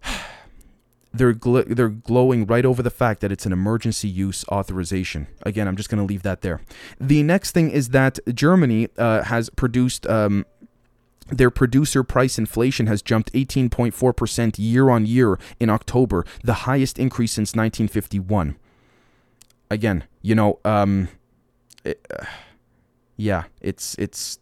They're 1.10 1.32
gl- 1.32 1.74
they're 1.74 1.88
glowing 1.88 2.44
right 2.44 2.66
over 2.66 2.82
the 2.82 2.90
fact 2.90 3.22
that 3.22 3.32
it's 3.32 3.46
an 3.46 3.52
emergency 3.52 4.08
use 4.08 4.44
authorization. 4.52 5.26
Again, 5.42 5.66
I'm 5.66 5.74
just 5.74 5.88
going 5.88 5.98
to 5.98 6.04
leave 6.04 6.22
that 6.22 6.42
there. 6.42 6.60
The 7.00 7.22
next 7.22 7.52
thing 7.52 7.70
is 7.70 7.88
that 7.88 8.18
Germany 8.32 8.88
uh, 8.98 9.22
has 9.22 9.48
produced 9.48 10.06
um, 10.06 10.44
their 11.28 11.50
producer 11.50 12.02
price 12.02 12.38
inflation 12.38 12.86
has 12.86 13.02
jumped 13.02 13.32
18.4% 13.32 14.54
year 14.58 14.90
on 14.90 15.06
year 15.06 15.38
in 15.60 15.70
October, 15.70 16.24
the 16.42 16.54
highest 16.64 16.98
increase 16.98 17.32
since 17.32 17.50
1951. 17.50 18.56
Again, 19.70 20.04
you 20.22 20.34
know, 20.34 20.58
um, 20.64 21.08
it, 21.84 22.04
uh, 22.10 22.24
yeah, 23.16 23.44
it's 23.60 23.94
it's. 23.98 24.38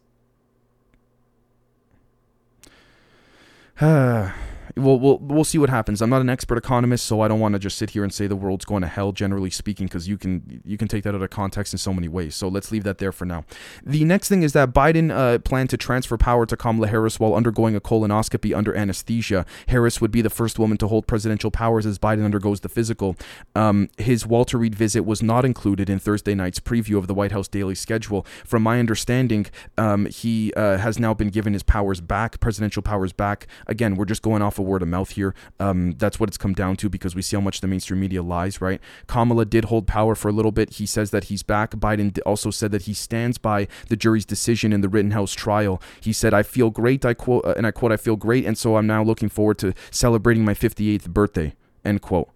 Uh, 3.79 4.31
we'll, 4.77 4.99
we'll 4.99 5.17
we'll 5.19 5.43
see 5.43 5.57
what 5.57 5.69
happens. 5.69 6.01
I'm 6.01 6.09
not 6.09 6.21
an 6.21 6.29
expert 6.29 6.57
economist, 6.57 7.05
so 7.05 7.21
I 7.21 7.27
don't 7.27 7.39
want 7.39 7.53
to 7.53 7.59
just 7.59 7.77
sit 7.77 7.91
here 7.91 8.03
and 8.03 8.13
say 8.13 8.27
the 8.27 8.35
world's 8.35 8.65
going 8.65 8.81
to 8.81 8.87
hell. 8.87 9.11
Generally 9.11 9.51
speaking, 9.51 9.87
because 9.87 10.07
you 10.07 10.17
can 10.17 10.61
you 10.65 10.77
can 10.77 10.87
take 10.87 11.03
that 11.03 11.15
out 11.15 11.21
of 11.21 11.29
context 11.29 11.73
in 11.73 11.77
so 11.77 11.93
many 11.93 12.07
ways. 12.07 12.35
So 12.35 12.47
let's 12.47 12.71
leave 12.71 12.83
that 12.83 12.97
there 12.97 13.11
for 13.11 13.25
now. 13.25 13.45
The 13.85 14.03
next 14.05 14.29
thing 14.29 14.43
is 14.43 14.53
that 14.53 14.73
Biden 14.73 15.11
uh, 15.11 15.39
planned 15.39 15.69
to 15.71 15.77
transfer 15.77 16.17
power 16.17 16.45
to 16.45 16.55
Kamala 16.55 16.87
Harris 16.87 17.19
while 17.19 17.35
undergoing 17.35 17.75
a 17.75 17.81
colonoscopy 17.81 18.55
under 18.55 18.75
anesthesia. 18.75 19.45
Harris 19.67 19.99
would 20.01 20.11
be 20.11 20.21
the 20.21 20.29
first 20.29 20.59
woman 20.59 20.77
to 20.77 20.87
hold 20.87 21.07
presidential 21.07 21.51
powers 21.51 21.85
as 21.85 21.97
Biden 21.97 22.23
undergoes 22.23 22.61
the 22.61 22.69
physical. 22.69 23.15
Um, 23.55 23.89
his 23.97 24.25
Walter 24.25 24.57
Reed 24.57 24.75
visit 24.75 25.01
was 25.01 25.21
not 25.23 25.45
included 25.45 25.89
in 25.89 25.99
Thursday 25.99 26.35
night's 26.35 26.59
preview 26.59 26.97
of 26.97 27.07
the 27.07 27.13
White 27.13 27.31
House 27.31 27.47
daily 27.47 27.75
schedule. 27.75 28.25
From 28.45 28.63
my 28.63 28.79
understanding, 28.79 29.47
um, 29.77 30.05
he 30.05 30.53
uh, 30.53 30.77
has 30.77 30.99
now 30.99 31.13
been 31.13 31.29
given 31.29 31.53
his 31.53 31.63
powers 31.63 32.01
back, 32.01 32.39
presidential 32.39 32.81
powers 32.81 33.13
back. 33.13 33.47
Again, 33.65 33.95
we're 33.95 34.05
just 34.05 34.21
going 34.21 34.41
off 34.41 34.59
of 34.59 34.65
word 34.67 34.81
of 34.81 34.87
mouth 34.87 35.11
here. 35.11 35.33
Um, 35.59 35.93
that's 35.97 36.19
what 36.19 36.29
it's 36.29 36.37
come 36.37 36.53
down 36.53 36.75
to 36.77 36.89
because 36.89 37.15
we 37.15 37.21
see 37.21 37.35
how 37.35 37.41
much 37.41 37.61
the 37.61 37.67
mainstream 37.67 37.99
media 37.99 38.21
lies, 38.21 38.61
right? 38.61 38.79
Kamala 39.07 39.45
did 39.45 39.65
hold 39.65 39.87
power 39.87 40.15
for 40.15 40.27
a 40.27 40.31
little 40.31 40.51
bit. 40.51 40.73
He 40.73 40.85
says 40.85 41.11
that 41.11 41.25
he's 41.25 41.43
back. 41.43 41.71
Biden 41.71 42.17
also 42.25 42.51
said 42.51 42.71
that 42.71 42.83
he 42.83 42.93
stands 42.93 43.37
by 43.37 43.67
the 43.89 43.95
jury's 43.95 44.25
decision 44.25 44.73
in 44.73 44.81
the 44.81 44.89
Rittenhouse 44.89 45.33
trial. 45.33 45.81
He 46.01 46.13
said, 46.13 46.33
I 46.33 46.43
feel 46.43 46.69
great, 46.69 47.05
I 47.05 47.13
quote, 47.13 47.45
uh, 47.45 47.53
and 47.57 47.65
I 47.65 47.71
quote, 47.71 47.91
I 47.91 47.97
feel 47.97 48.15
great, 48.15 48.45
and 48.45 48.57
so 48.57 48.77
I'm 48.77 48.87
now 48.87 49.03
looking 49.03 49.29
forward 49.29 49.57
to 49.59 49.73
celebrating 49.91 50.45
my 50.45 50.53
58th 50.53 51.09
birthday, 51.09 51.55
end 51.83 52.01
quote. 52.01 52.29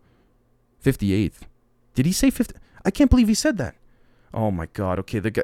58th. 0.83 1.41
Did 1.93 2.05
he 2.05 2.11
say 2.11 2.29
50? 2.29 2.55
I 2.83 2.91
can't 2.91 3.09
believe 3.09 3.27
he 3.27 3.33
said 3.33 3.57
that. 3.57 3.75
Oh 4.33 4.51
my 4.51 4.67
God. 4.67 4.99
Okay, 4.99 5.19
the 5.19 5.31
guy, 5.31 5.43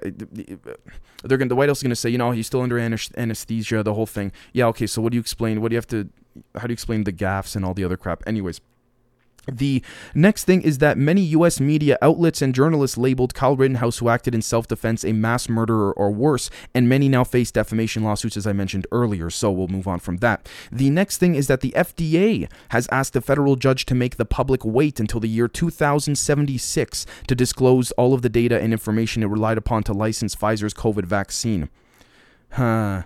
they're 1.23 1.37
gonna. 1.37 1.49
The 1.49 1.55
White 1.55 1.69
House 1.69 1.79
is 1.79 1.83
gonna 1.83 1.95
say, 1.95 2.09
you 2.09 2.17
know, 2.17 2.31
he's 2.31 2.47
still 2.47 2.61
under 2.61 2.79
anesthesia. 2.79 3.83
The 3.83 3.93
whole 3.93 4.05
thing. 4.05 4.31
Yeah. 4.53 4.67
Okay. 4.67 4.87
So 4.87 5.01
what 5.01 5.11
do 5.11 5.17
you 5.17 5.21
explain? 5.21 5.61
What 5.61 5.69
do 5.69 5.73
you 5.73 5.77
have 5.77 5.87
to? 5.87 6.09
How 6.55 6.67
do 6.67 6.71
you 6.71 6.73
explain 6.73 7.03
the 7.03 7.13
gaffes 7.13 7.55
and 7.55 7.65
all 7.65 7.73
the 7.73 7.83
other 7.83 7.97
crap? 7.97 8.23
Anyways. 8.27 8.61
The 9.49 9.81
next 10.13 10.43
thing 10.43 10.61
is 10.61 10.79
that 10.79 10.97
many 10.97 11.21
U.S. 11.21 11.59
media 11.59 11.97
outlets 12.01 12.41
and 12.41 12.53
journalists 12.53 12.97
labeled 12.97 13.33
Kyle 13.33 13.55
Rittenhouse, 13.55 13.99
who 13.99 14.09
acted 14.09 14.35
in 14.35 14.41
self 14.41 14.67
defense, 14.67 15.05
a 15.05 15.13
mass 15.13 15.47
murderer 15.47 15.93
or 15.93 16.11
worse, 16.11 16.49
and 16.73 16.89
many 16.89 17.07
now 17.07 17.23
face 17.23 17.51
defamation 17.51 18.03
lawsuits, 18.03 18.35
as 18.35 18.45
I 18.45 18.53
mentioned 18.53 18.87
earlier. 18.91 19.29
So 19.29 19.51
we'll 19.51 19.69
move 19.69 19.87
on 19.87 19.99
from 19.99 20.17
that. 20.17 20.47
The 20.71 20.89
next 20.89 21.17
thing 21.17 21.35
is 21.35 21.47
that 21.47 21.61
the 21.61 21.73
FDA 21.77 22.49
has 22.69 22.87
asked 22.91 23.15
a 23.15 23.21
federal 23.21 23.55
judge 23.55 23.85
to 23.85 23.95
make 23.95 24.17
the 24.17 24.25
public 24.25 24.65
wait 24.65 24.99
until 24.99 25.19
the 25.19 25.29
year 25.29 25.47
2076 25.47 27.05
to 27.27 27.35
disclose 27.35 27.91
all 27.91 28.13
of 28.13 28.21
the 28.21 28.29
data 28.29 28.59
and 28.59 28.73
information 28.73 29.23
it 29.23 29.27
relied 29.27 29.57
upon 29.57 29.83
to 29.83 29.93
license 29.93 30.35
Pfizer's 30.35 30.73
COVID 30.73 31.05
vaccine. 31.05 31.69
Huh. 32.51 33.03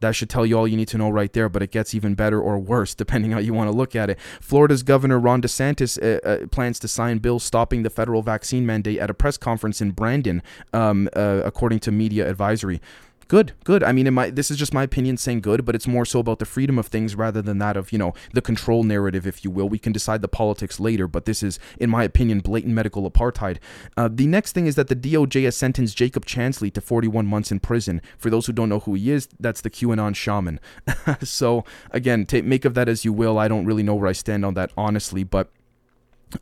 That 0.00 0.12
should 0.12 0.30
tell 0.30 0.46
you 0.46 0.56
all 0.58 0.68
you 0.68 0.76
need 0.76 0.88
to 0.88 0.98
know 0.98 1.10
right 1.10 1.32
there, 1.32 1.48
but 1.48 1.62
it 1.62 1.70
gets 1.70 1.94
even 1.94 2.14
better 2.14 2.40
or 2.40 2.58
worse 2.58 2.94
depending 2.94 3.32
how 3.32 3.38
you 3.38 3.54
want 3.54 3.70
to 3.70 3.76
look 3.76 3.96
at 3.96 4.10
it. 4.10 4.18
Florida's 4.40 4.82
Governor 4.82 5.18
Ron 5.18 5.42
DeSantis 5.42 5.98
uh, 6.02 6.26
uh, 6.26 6.46
plans 6.48 6.78
to 6.80 6.88
sign 6.88 7.18
bills 7.18 7.44
stopping 7.44 7.82
the 7.82 7.90
federal 7.90 8.22
vaccine 8.22 8.64
mandate 8.66 8.98
at 8.98 9.10
a 9.10 9.14
press 9.14 9.36
conference 9.36 9.80
in 9.80 9.90
Brandon, 9.92 10.42
um, 10.72 11.08
uh, 11.14 11.42
according 11.44 11.80
to 11.80 11.92
media 11.92 12.28
advisory 12.28 12.80
good, 13.28 13.52
good. 13.64 13.82
I 13.82 13.92
mean, 13.92 14.06
in 14.06 14.14
my 14.14 14.30
this 14.30 14.50
is 14.50 14.56
just 14.56 14.74
my 14.74 14.82
opinion 14.82 15.16
saying 15.16 15.42
good, 15.42 15.64
but 15.64 15.74
it's 15.74 15.86
more 15.86 16.04
so 16.04 16.20
about 16.20 16.38
the 16.38 16.44
freedom 16.44 16.78
of 16.78 16.86
things 16.86 17.14
rather 17.14 17.40
than 17.40 17.58
that 17.58 17.76
of 17.76 17.92
you 17.92 17.98
know 17.98 18.14
the 18.32 18.42
control 18.42 18.82
narrative, 18.82 19.26
if 19.26 19.44
you 19.44 19.50
will. 19.50 19.68
We 19.68 19.78
can 19.78 19.92
decide 19.92 20.22
the 20.22 20.28
politics 20.28 20.80
later, 20.80 21.06
but 21.06 21.26
this 21.26 21.42
is, 21.42 21.58
in 21.78 21.90
my 21.90 22.04
opinion, 22.04 22.40
blatant 22.40 22.74
medical 22.74 23.08
apartheid. 23.08 23.58
Uh, 23.96 24.08
the 24.12 24.26
next 24.26 24.52
thing 24.52 24.66
is 24.66 24.74
that 24.74 24.88
the 24.88 24.96
DOJ 24.96 25.44
has 25.44 25.56
sentenced 25.56 25.96
Jacob 25.96 26.26
Chansley 26.26 26.72
to 26.72 26.80
41 26.80 27.26
months 27.26 27.52
in 27.52 27.60
prison. 27.60 28.00
For 28.16 28.30
those 28.30 28.46
who 28.46 28.52
don't 28.52 28.68
know 28.68 28.80
who 28.80 28.94
he 28.94 29.10
is, 29.10 29.28
that's 29.38 29.60
the 29.60 29.70
QAnon 29.70 30.16
shaman. 30.16 30.60
so 31.22 31.64
again, 31.90 32.26
take, 32.26 32.44
make 32.44 32.64
of 32.64 32.74
that 32.74 32.88
as 32.88 33.04
you 33.04 33.12
will. 33.12 33.38
I 33.38 33.48
don't 33.48 33.66
really 33.66 33.82
know 33.82 33.94
where 33.94 34.08
I 34.08 34.12
stand 34.12 34.44
on 34.44 34.54
that 34.54 34.72
honestly, 34.76 35.22
but 35.22 35.50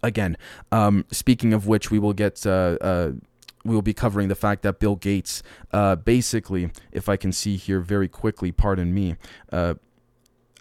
again, 0.03 0.37
um, 0.73 1.05
speaking 1.11 1.53
of 1.53 1.67
which, 1.67 1.91
we 1.91 1.99
will 1.99 2.13
get. 2.13 2.47
Uh, 2.47 2.77
uh, 2.81 3.13
we 3.67 3.75
will 3.75 3.83
be 3.83 3.95
covering 3.95 4.29
the 4.29 4.35
fact 4.35 4.63
that 4.63 4.79
Bill 4.79 4.97
Gates, 4.97 5.43
uh, 5.73 5.97
basically, 5.97 6.71
if 6.93 7.09
I 7.09 7.17
can 7.17 7.33
see 7.33 7.57
here 7.57 7.81
very 7.81 8.09
quickly, 8.09 8.53
pardon 8.53 8.95
me, 8.95 9.17
uh, 9.53 9.75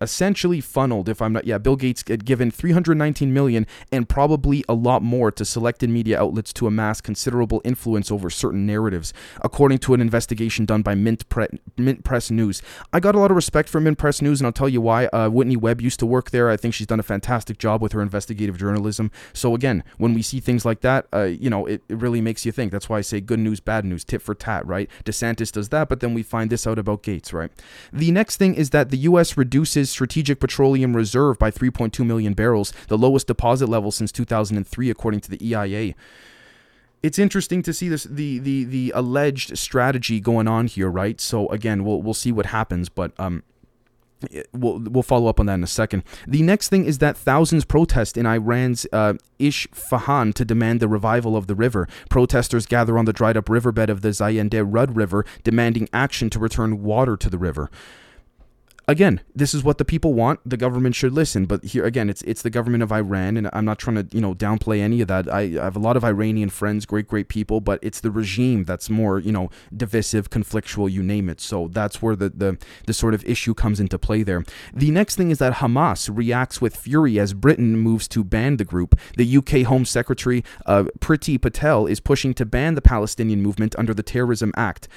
essentially 0.02 0.60
funneled 0.60 1.08
if 1.08 1.22
i'm 1.22 1.34
not 1.34 1.46
yeah 1.46 1.58
bill 1.58 1.76
gates 1.76 2.04
had 2.08 2.26
given 2.26 2.52
319 2.52 3.34
million 3.34 3.66
and 3.92 4.10
probably 4.10 4.64
a 4.68 4.74
lot 4.74 5.02
more 5.02 5.32
to 5.32 5.46
selected 5.46 5.90
media 5.90 6.20
outlets 6.20 6.52
to 6.52 6.68
amass 6.68 7.02
considerable 7.02 7.62
influence 7.64 8.12
over 8.12 8.30
certain 8.30 8.66
narratives 8.66 9.14
according 9.42 9.78
to 9.78 9.94
an 9.94 10.02
investigation 10.02 10.66
done 10.66 10.82
by 10.82 10.96
mint, 10.96 11.28
Pre- 11.30 11.48
mint 11.78 12.04
press 12.04 12.30
news. 12.30 12.62
I 12.92 13.00
got 13.00 13.16
a 13.16 13.20
lot 13.20 13.32
of 13.32 13.36
respect 13.36 13.70
for 13.70 13.80
mint 13.80 13.98
press 13.98 14.22
news 14.22 14.40
and 14.40 14.46
i'll 14.46 14.54
tell 14.54 14.70
you 14.70 14.82
why. 14.82 15.06
Uh, 15.08 15.30
whitney 15.30 15.56
webb 15.56 15.82
used 15.82 16.00
to 16.00 16.06
work 16.06 16.32
there. 16.32 16.50
I 16.50 16.58
think 16.58 16.74
she's 16.74 16.88
done 16.88 17.00
a 17.00 17.04
fantastic 17.04 17.58
job 17.58 17.82
with 17.82 17.94
her 17.94 18.02
investigative 18.02 18.58
journalism. 18.58 19.12
So 19.34 19.56
again 19.56 19.84
when 19.98 20.14
we 20.14 20.22
see 20.22 20.40
things 20.40 20.66
like 20.66 20.82
that 20.82 21.08
uh, 21.14 21.24
you 21.24 21.50
know 21.50 21.66
it, 21.66 21.84
it 21.90 21.98
really 21.98 22.22
makes 22.22 22.46
you 22.46 22.52
think. 22.52 22.72
That's 22.72 22.90
why 22.90 22.98
i 22.98 23.02
say 23.02 23.22
good 23.22 23.40
news 23.40 23.60
bad 23.60 23.86
news 23.86 24.04
tit 24.04 24.22
for 24.22 24.36
tat 24.36 24.66
right? 24.66 24.90
Desantis 25.04 25.52
does 25.52 25.70
that 25.70 25.90
but 25.90 26.00
then 26.00 26.14
we 26.14 26.24
find 26.24 26.50
this 26.50 26.68
out 26.68 26.80
about 26.80 27.04
gates 27.04 27.34
right? 27.34 27.52
The 27.94 28.12
next 28.12 28.38
thing 28.38 28.56
is 28.56 28.72
that 28.72 28.90
the 28.90 28.98
us 28.98 29.38
reduces 29.38 29.85
Strategic 29.90 30.40
Petroleum 30.40 30.96
Reserve 30.96 31.40
by 31.40 31.52
3.2 31.52 32.06
million 32.06 32.34
barrels, 32.34 32.74
the 32.88 32.98
lowest 32.98 33.28
deposit 33.28 33.68
level 33.68 33.92
since 33.92 34.12
2003, 34.12 34.90
according 34.90 35.22
to 35.22 35.30
the 35.30 35.46
EIA. 35.46 35.94
It's 37.04 37.20
interesting 37.20 37.62
to 37.64 37.74
see 37.74 37.88
this 37.88 38.06
the 38.06 38.40
the 38.40 38.64
the 38.64 38.92
alleged 38.96 39.58
strategy 39.60 40.20
going 40.20 40.48
on 40.48 40.66
here, 40.66 40.90
right? 40.90 41.22
So 41.22 41.48
again, 41.50 41.84
we'll 41.84 42.02
we'll 42.02 42.16
see 42.16 42.32
what 42.32 42.48
happens, 42.48 42.90
but 42.90 43.12
um 43.20 43.44
We'll, 44.54 44.80
we'll 44.80 45.04
follow 45.04 45.28
up 45.28 45.40
on 45.40 45.46
that 45.48 45.56
in 45.56 45.64
a 45.64 45.68
second. 45.68 46.04
The 46.26 46.42
next 46.42 46.70
thing 46.70 46.86
is 46.86 46.98
that 47.00 47.18
thousands 47.18 47.66
protest 47.66 48.18
in 48.18 48.26
Iran's 48.26 48.88
uh, 48.92 49.16
Isfahan 49.40 50.34
to 50.34 50.46
demand 50.46 50.80
the 50.80 50.88
revival 50.88 51.36
of 51.36 51.48
the 51.48 51.54
river. 51.54 51.88
Protesters 52.10 52.66
gather 52.66 52.98
on 52.98 53.06
the 53.06 53.14
dried 53.14 53.38
up 53.38 53.50
riverbed 53.50 53.90
of 53.90 54.02
the 54.02 54.10
Zayende 54.10 54.64
Rud 54.66 54.96
River, 54.96 55.26
demanding 55.44 55.90
action 55.94 56.30
to 56.32 56.40
return 56.40 56.82
water 56.82 57.18
to 57.18 57.30
the 57.30 57.38
river 57.38 57.70
again, 58.88 59.22
this 59.34 59.54
is 59.54 59.64
what 59.64 59.78
the 59.78 59.86
people 59.86 60.14
want. 60.14 60.40
The 60.46 60.58
government 60.58 60.96
should 60.96 61.14
listen. 61.14 61.46
But 61.46 61.64
here 61.64 61.86
again, 61.86 62.10
it's 62.10 62.22
it's 62.24 62.42
the 62.42 62.50
government 62.50 62.84
of 62.84 62.92
Iran, 62.92 63.38
and 63.38 63.50
I'm 63.54 63.66
not 63.66 63.80
trying 63.80 63.96
to 63.96 64.16
you 64.16 64.22
know 64.22 64.34
downplay 64.34 64.80
any 64.80 65.02
of 65.02 65.08
that. 65.08 65.32
I, 65.32 65.42
I 65.42 65.64
have 65.64 65.76
a 65.76 65.80
lot 65.80 65.98
of 65.98 66.04
Iranian 66.04 66.50
friends, 66.50 66.86
great 66.86 67.08
great 67.08 67.28
people, 67.28 67.62
but 67.62 67.80
it's 67.82 68.00
the 68.00 68.12
regime 68.12 68.64
that's 68.64 68.90
more 68.90 69.20
you 69.20 69.32
know 69.32 69.50
divisive, 69.76 70.30
conflictual, 70.30 70.92
you 70.92 71.04
name 71.04 71.30
it. 71.30 71.42
So 71.42 71.68
that's 71.68 72.02
where 72.02 72.16
the 72.16 72.30
the 72.30 72.58
the 72.86 72.94
sort 72.94 73.14
of 73.14 73.24
issue 73.26 73.54
comes 73.54 73.80
into 73.80 73.98
play 73.98 74.24
there. 74.24 74.44
The 74.74 74.92
next 74.92 75.16
thing 75.16 75.32
is 75.32 75.40
that 75.40 75.56
Hamas 75.56 76.10
reacts 76.14 76.62
with 76.62 76.76
fury 76.76 77.20
as 77.20 77.34
Britain 77.34 77.78
moves 77.78 78.08
to 78.10 78.24
ban 78.24 78.58
the 78.58 78.66
group. 78.66 79.00
The 79.18 79.38
UK 79.38 79.68
Home 79.68 79.86
Secretary 79.86 80.44
uh, 80.66 80.86
Priti 81.00 81.42
Patel 81.42 81.86
is 81.86 82.00
pushing 82.00 82.34
to 82.36 82.46
ban 82.46 82.76
the 82.76 82.82
Palestinian 82.82 83.42
movement 83.42 83.76
under 83.78 83.94
the 83.94 84.04
Terrorism 84.04 84.52
Act 84.56 84.88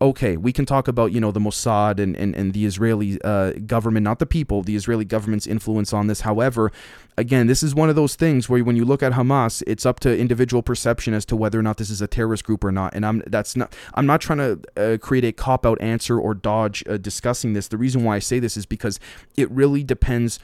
okay, 0.00 0.36
we 0.36 0.52
can 0.52 0.66
talk 0.66 0.88
about, 0.88 1.12
you 1.12 1.20
know, 1.20 1.30
the 1.30 1.40
Mossad 1.40 1.98
and, 1.98 2.14
and, 2.16 2.34
and 2.34 2.52
the 2.52 2.66
Israeli 2.66 3.18
uh, 3.22 3.52
government, 3.66 4.04
not 4.04 4.18
the 4.18 4.26
people, 4.26 4.62
the 4.62 4.76
Israeli 4.76 5.06
government's 5.06 5.46
influence 5.46 5.92
on 5.92 6.06
this. 6.06 6.20
However, 6.20 6.70
again, 7.16 7.46
this 7.46 7.62
is 7.62 7.74
one 7.74 7.88
of 7.88 7.96
those 7.96 8.14
things 8.14 8.48
where 8.48 8.62
when 8.62 8.76
you 8.76 8.84
look 8.84 9.02
at 9.02 9.12
Hamas, 9.12 9.62
it's 9.66 9.86
up 9.86 9.98
to 10.00 10.16
individual 10.16 10.62
perception 10.62 11.14
as 11.14 11.24
to 11.26 11.36
whether 11.36 11.58
or 11.58 11.62
not 11.62 11.78
this 11.78 11.88
is 11.88 12.02
a 12.02 12.06
terrorist 12.06 12.44
group 12.44 12.62
or 12.62 12.72
not. 12.72 12.94
And 12.94 13.06
I'm 13.06 13.22
that's 13.26 13.56
not 13.56 13.74
I'm 13.94 14.04
not 14.04 14.20
trying 14.20 14.38
to 14.38 14.60
uh, 14.76 14.98
create 14.98 15.24
a 15.24 15.32
cop 15.32 15.64
out 15.64 15.80
answer 15.80 16.20
or 16.20 16.34
dodge 16.34 16.84
uh, 16.88 16.98
discussing 16.98 17.54
this. 17.54 17.68
The 17.68 17.78
reason 17.78 18.04
why 18.04 18.16
I 18.16 18.18
say 18.18 18.38
this 18.38 18.56
is 18.58 18.66
because 18.66 19.00
it 19.36 19.50
really 19.50 19.82
depends 19.82 20.38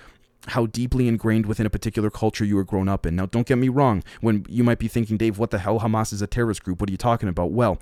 how 0.49 0.67
deeply 0.67 1.07
ingrained 1.09 1.47
within 1.47 1.67
a 1.67 1.71
particular 1.71 2.11
culture 2.11 2.45
you 2.45 2.57
were 2.57 2.65
grown 2.65 2.89
up 2.89 3.07
in. 3.07 3.15
Now, 3.15 3.27
don't 3.27 3.47
get 3.47 3.59
me 3.59 3.69
wrong, 3.69 4.03
when 4.21 4.45
you 4.49 4.65
might 4.65 4.81
be 4.81 4.89
thinking, 4.89 5.17
Dave, 5.17 5.39
what 5.39 5.51
the 5.53 5.61
hell? 5.61 5.79
Hamas 5.79 6.13
is 6.13 6.21
a 6.21 6.27
terrorist 6.27 6.65
group. 6.65 6.81
What 6.81 6.89
are 6.89 6.93
you 6.93 6.99
talking 6.99 7.29
about? 7.29 7.53
Well, 7.53 7.79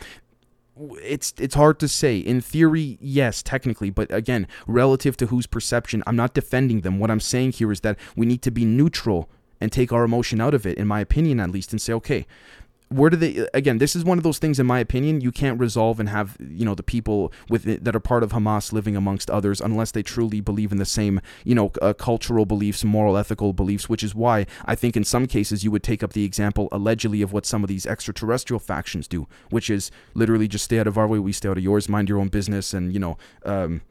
it's 1.02 1.34
it's 1.38 1.54
hard 1.54 1.78
to 1.80 1.88
say. 1.88 2.18
In 2.18 2.40
theory, 2.40 2.98
yes, 3.00 3.42
technically, 3.42 3.90
but 3.90 4.12
again, 4.12 4.46
relative 4.66 5.16
to 5.18 5.26
whose 5.26 5.46
perception, 5.46 6.02
I'm 6.06 6.16
not 6.16 6.34
defending 6.34 6.80
them. 6.80 6.98
What 6.98 7.10
I'm 7.10 7.20
saying 7.20 7.52
here 7.52 7.72
is 7.72 7.80
that 7.80 7.98
we 8.16 8.26
need 8.26 8.42
to 8.42 8.50
be 8.50 8.64
neutral 8.64 9.28
and 9.60 9.70
take 9.70 9.92
our 9.92 10.04
emotion 10.04 10.40
out 10.40 10.54
of 10.54 10.66
it, 10.66 10.78
in 10.78 10.86
my 10.86 11.00
opinion 11.00 11.38
at 11.38 11.50
least, 11.50 11.72
and 11.72 11.80
say, 11.80 11.92
okay, 11.92 12.26
where 12.90 13.08
do 13.08 13.16
they 13.16 13.46
again 13.54 13.78
this 13.78 13.94
is 13.94 14.04
one 14.04 14.18
of 14.18 14.24
those 14.24 14.38
things 14.38 14.58
in 14.58 14.66
my 14.66 14.80
opinion 14.80 15.20
you 15.20 15.30
can't 15.30 15.60
resolve 15.60 16.00
and 16.00 16.08
have 16.08 16.36
you 16.40 16.64
know 16.64 16.74
the 16.74 16.82
people 16.82 17.32
with 17.48 17.66
it, 17.66 17.84
that 17.84 17.94
are 17.94 18.00
part 18.00 18.24
of 18.24 18.32
hamas 18.32 18.72
living 18.72 18.96
amongst 18.96 19.30
others 19.30 19.60
unless 19.60 19.92
they 19.92 20.02
truly 20.02 20.40
believe 20.40 20.72
in 20.72 20.78
the 20.78 20.84
same 20.84 21.20
you 21.44 21.54
know 21.54 21.70
uh, 21.80 21.92
cultural 21.92 22.44
beliefs 22.44 22.82
moral 22.82 23.16
ethical 23.16 23.52
beliefs 23.52 23.88
which 23.88 24.02
is 24.02 24.12
why 24.12 24.44
i 24.64 24.74
think 24.74 24.96
in 24.96 25.04
some 25.04 25.26
cases 25.26 25.62
you 25.62 25.70
would 25.70 25.84
take 25.84 26.02
up 26.02 26.14
the 26.14 26.24
example 26.24 26.68
allegedly 26.72 27.22
of 27.22 27.32
what 27.32 27.46
some 27.46 27.62
of 27.62 27.68
these 27.68 27.86
extraterrestrial 27.86 28.58
factions 28.58 29.06
do 29.06 29.28
which 29.50 29.70
is 29.70 29.92
literally 30.14 30.48
just 30.48 30.64
stay 30.64 30.80
out 30.80 30.88
of 30.88 30.98
our 30.98 31.06
way 31.06 31.20
we 31.20 31.32
stay 31.32 31.48
out 31.48 31.58
of 31.58 31.62
yours 31.62 31.88
mind 31.88 32.08
your 32.08 32.18
own 32.18 32.28
business 32.28 32.74
and 32.74 32.92
you 32.92 32.98
know 32.98 33.16
um, 33.44 33.82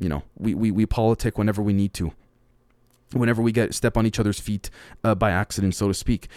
you 0.00 0.08
know 0.08 0.24
we, 0.36 0.54
we, 0.54 0.72
we 0.72 0.84
politic 0.86 1.38
whenever 1.38 1.62
we 1.62 1.72
need 1.72 1.94
to 1.94 2.12
whenever 3.12 3.42
we 3.42 3.52
get 3.52 3.74
step 3.74 3.96
on 3.96 4.06
each 4.06 4.18
other's 4.18 4.40
feet 4.40 4.70
uh, 5.04 5.14
by 5.14 5.30
accident, 5.30 5.74
so 5.74 5.88
to 5.88 5.94
speak. 5.94 6.28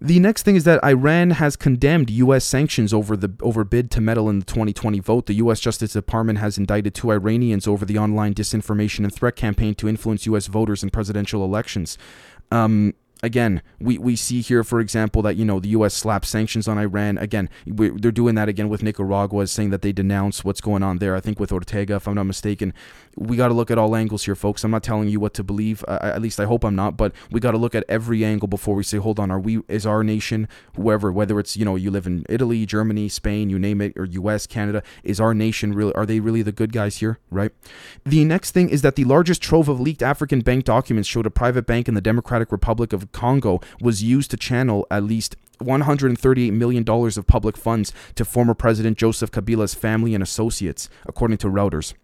The 0.00 0.20
next 0.20 0.44
thing 0.44 0.54
is 0.54 0.64
that 0.64 0.82
Iran 0.84 1.30
has 1.30 1.56
condemned 1.56 2.10
U.S. 2.10 2.44
sanctions 2.44 2.94
over 2.94 3.16
the 3.16 3.32
over 3.40 3.64
bid 3.64 3.90
to 3.92 4.00
meddle 4.00 4.28
in 4.28 4.38
the 4.38 4.44
2020 4.44 5.00
vote. 5.00 5.26
The 5.26 5.34
U.S. 5.34 5.58
Justice 5.58 5.92
Department 5.94 6.38
has 6.38 6.56
indicted 6.56 6.94
two 6.94 7.10
Iranians 7.10 7.66
over 7.66 7.84
the 7.84 7.98
online 7.98 8.32
disinformation 8.32 9.00
and 9.00 9.12
threat 9.12 9.34
campaign 9.34 9.74
to 9.76 9.88
influence 9.88 10.24
U.S. 10.26 10.46
voters 10.46 10.84
in 10.84 10.90
presidential 10.90 11.44
elections. 11.44 11.98
Um, 12.52 12.94
again, 13.22 13.62
we, 13.80 13.98
we 13.98 14.16
see 14.16 14.40
here, 14.40 14.64
for 14.64 14.80
example, 14.80 15.22
that 15.22 15.36
you 15.36 15.44
know 15.44 15.60
the 15.60 15.70
U.S. 15.70 15.94
slapped 15.94 16.26
sanctions 16.26 16.68
on 16.68 16.78
Iran. 16.78 17.18
Again, 17.18 17.48
we, 17.66 17.90
they're 17.90 18.12
doing 18.12 18.34
that 18.36 18.48
again 18.48 18.68
with 18.68 18.82
Nicaragua, 18.82 19.46
saying 19.46 19.70
that 19.70 19.82
they 19.82 19.92
denounce 19.92 20.44
what's 20.44 20.60
going 20.60 20.82
on 20.82 20.98
there. 20.98 21.16
I 21.16 21.20
think 21.20 21.40
with 21.40 21.52
Ortega, 21.52 21.96
if 21.96 22.06
I'm 22.06 22.14
not 22.14 22.24
mistaken, 22.24 22.72
we 23.16 23.36
got 23.36 23.48
to 23.48 23.54
look 23.54 23.70
at 23.70 23.78
all 23.78 23.96
angles 23.96 24.24
here, 24.24 24.34
folks. 24.34 24.64
I'm 24.64 24.70
not 24.70 24.82
telling 24.82 25.08
you 25.08 25.20
what 25.20 25.34
to 25.34 25.42
believe. 25.42 25.84
At 25.88 26.22
least 26.22 26.38
I 26.38 26.44
hope 26.44 26.64
I'm 26.64 26.76
not. 26.76 26.96
But 26.96 27.12
we 27.30 27.40
got 27.40 27.52
to 27.52 27.58
look 27.58 27.74
at 27.74 27.84
every 27.88 28.24
angle 28.24 28.48
before 28.48 28.74
we 28.74 28.82
say, 28.82 28.98
hold 28.98 29.18
on, 29.18 29.30
are 29.30 29.40
we 29.40 29.60
is 29.68 29.86
our 29.86 30.04
nation, 30.04 30.48
whoever, 30.76 31.10
whether 31.10 31.38
it's 31.40 31.56
you 31.56 31.64
know 31.64 31.76
you 31.76 31.90
live 31.90 32.06
in 32.06 32.24
Italy, 32.28 32.66
Germany, 32.66 33.08
Spain, 33.08 33.50
you 33.50 33.58
name 33.58 33.80
it, 33.80 33.92
or 33.96 34.04
U.S., 34.04 34.46
Canada, 34.46 34.82
is 35.02 35.20
our 35.20 35.34
nation 35.34 35.72
really? 35.72 35.92
Are 35.94 36.06
they 36.06 36.20
really 36.20 36.42
the 36.42 36.52
good 36.52 36.72
guys 36.72 36.98
here? 36.98 37.18
Right. 37.30 37.52
The 38.04 38.24
next 38.24 38.52
thing 38.52 38.68
is 38.68 38.82
that 38.82 38.96
the 38.96 39.04
largest 39.04 39.42
trove 39.42 39.68
of 39.68 39.80
leaked 39.80 40.02
African 40.02 40.40
bank 40.40 40.64
documents 40.64 41.08
showed 41.08 41.26
a 41.26 41.30
private 41.30 41.66
bank 41.66 41.88
in 41.88 41.94
the 41.94 42.00
Democratic 42.00 42.52
Republic 42.52 42.92
of 42.92 43.07
Congo 43.12 43.60
was 43.80 44.02
used 44.02 44.30
to 44.30 44.36
channel 44.36 44.86
at 44.90 45.02
least 45.02 45.36
$138 45.60 46.52
million 46.52 46.84
of 46.88 47.26
public 47.26 47.56
funds 47.56 47.92
to 48.14 48.24
former 48.24 48.54
President 48.54 48.96
Joseph 48.96 49.30
Kabila's 49.30 49.74
family 49.74 50.14
and 50.14 50.22
associates, 50.22 50.88
according 51.06 51.38
to 51.38 51.48
Reuters. 51.48 51.94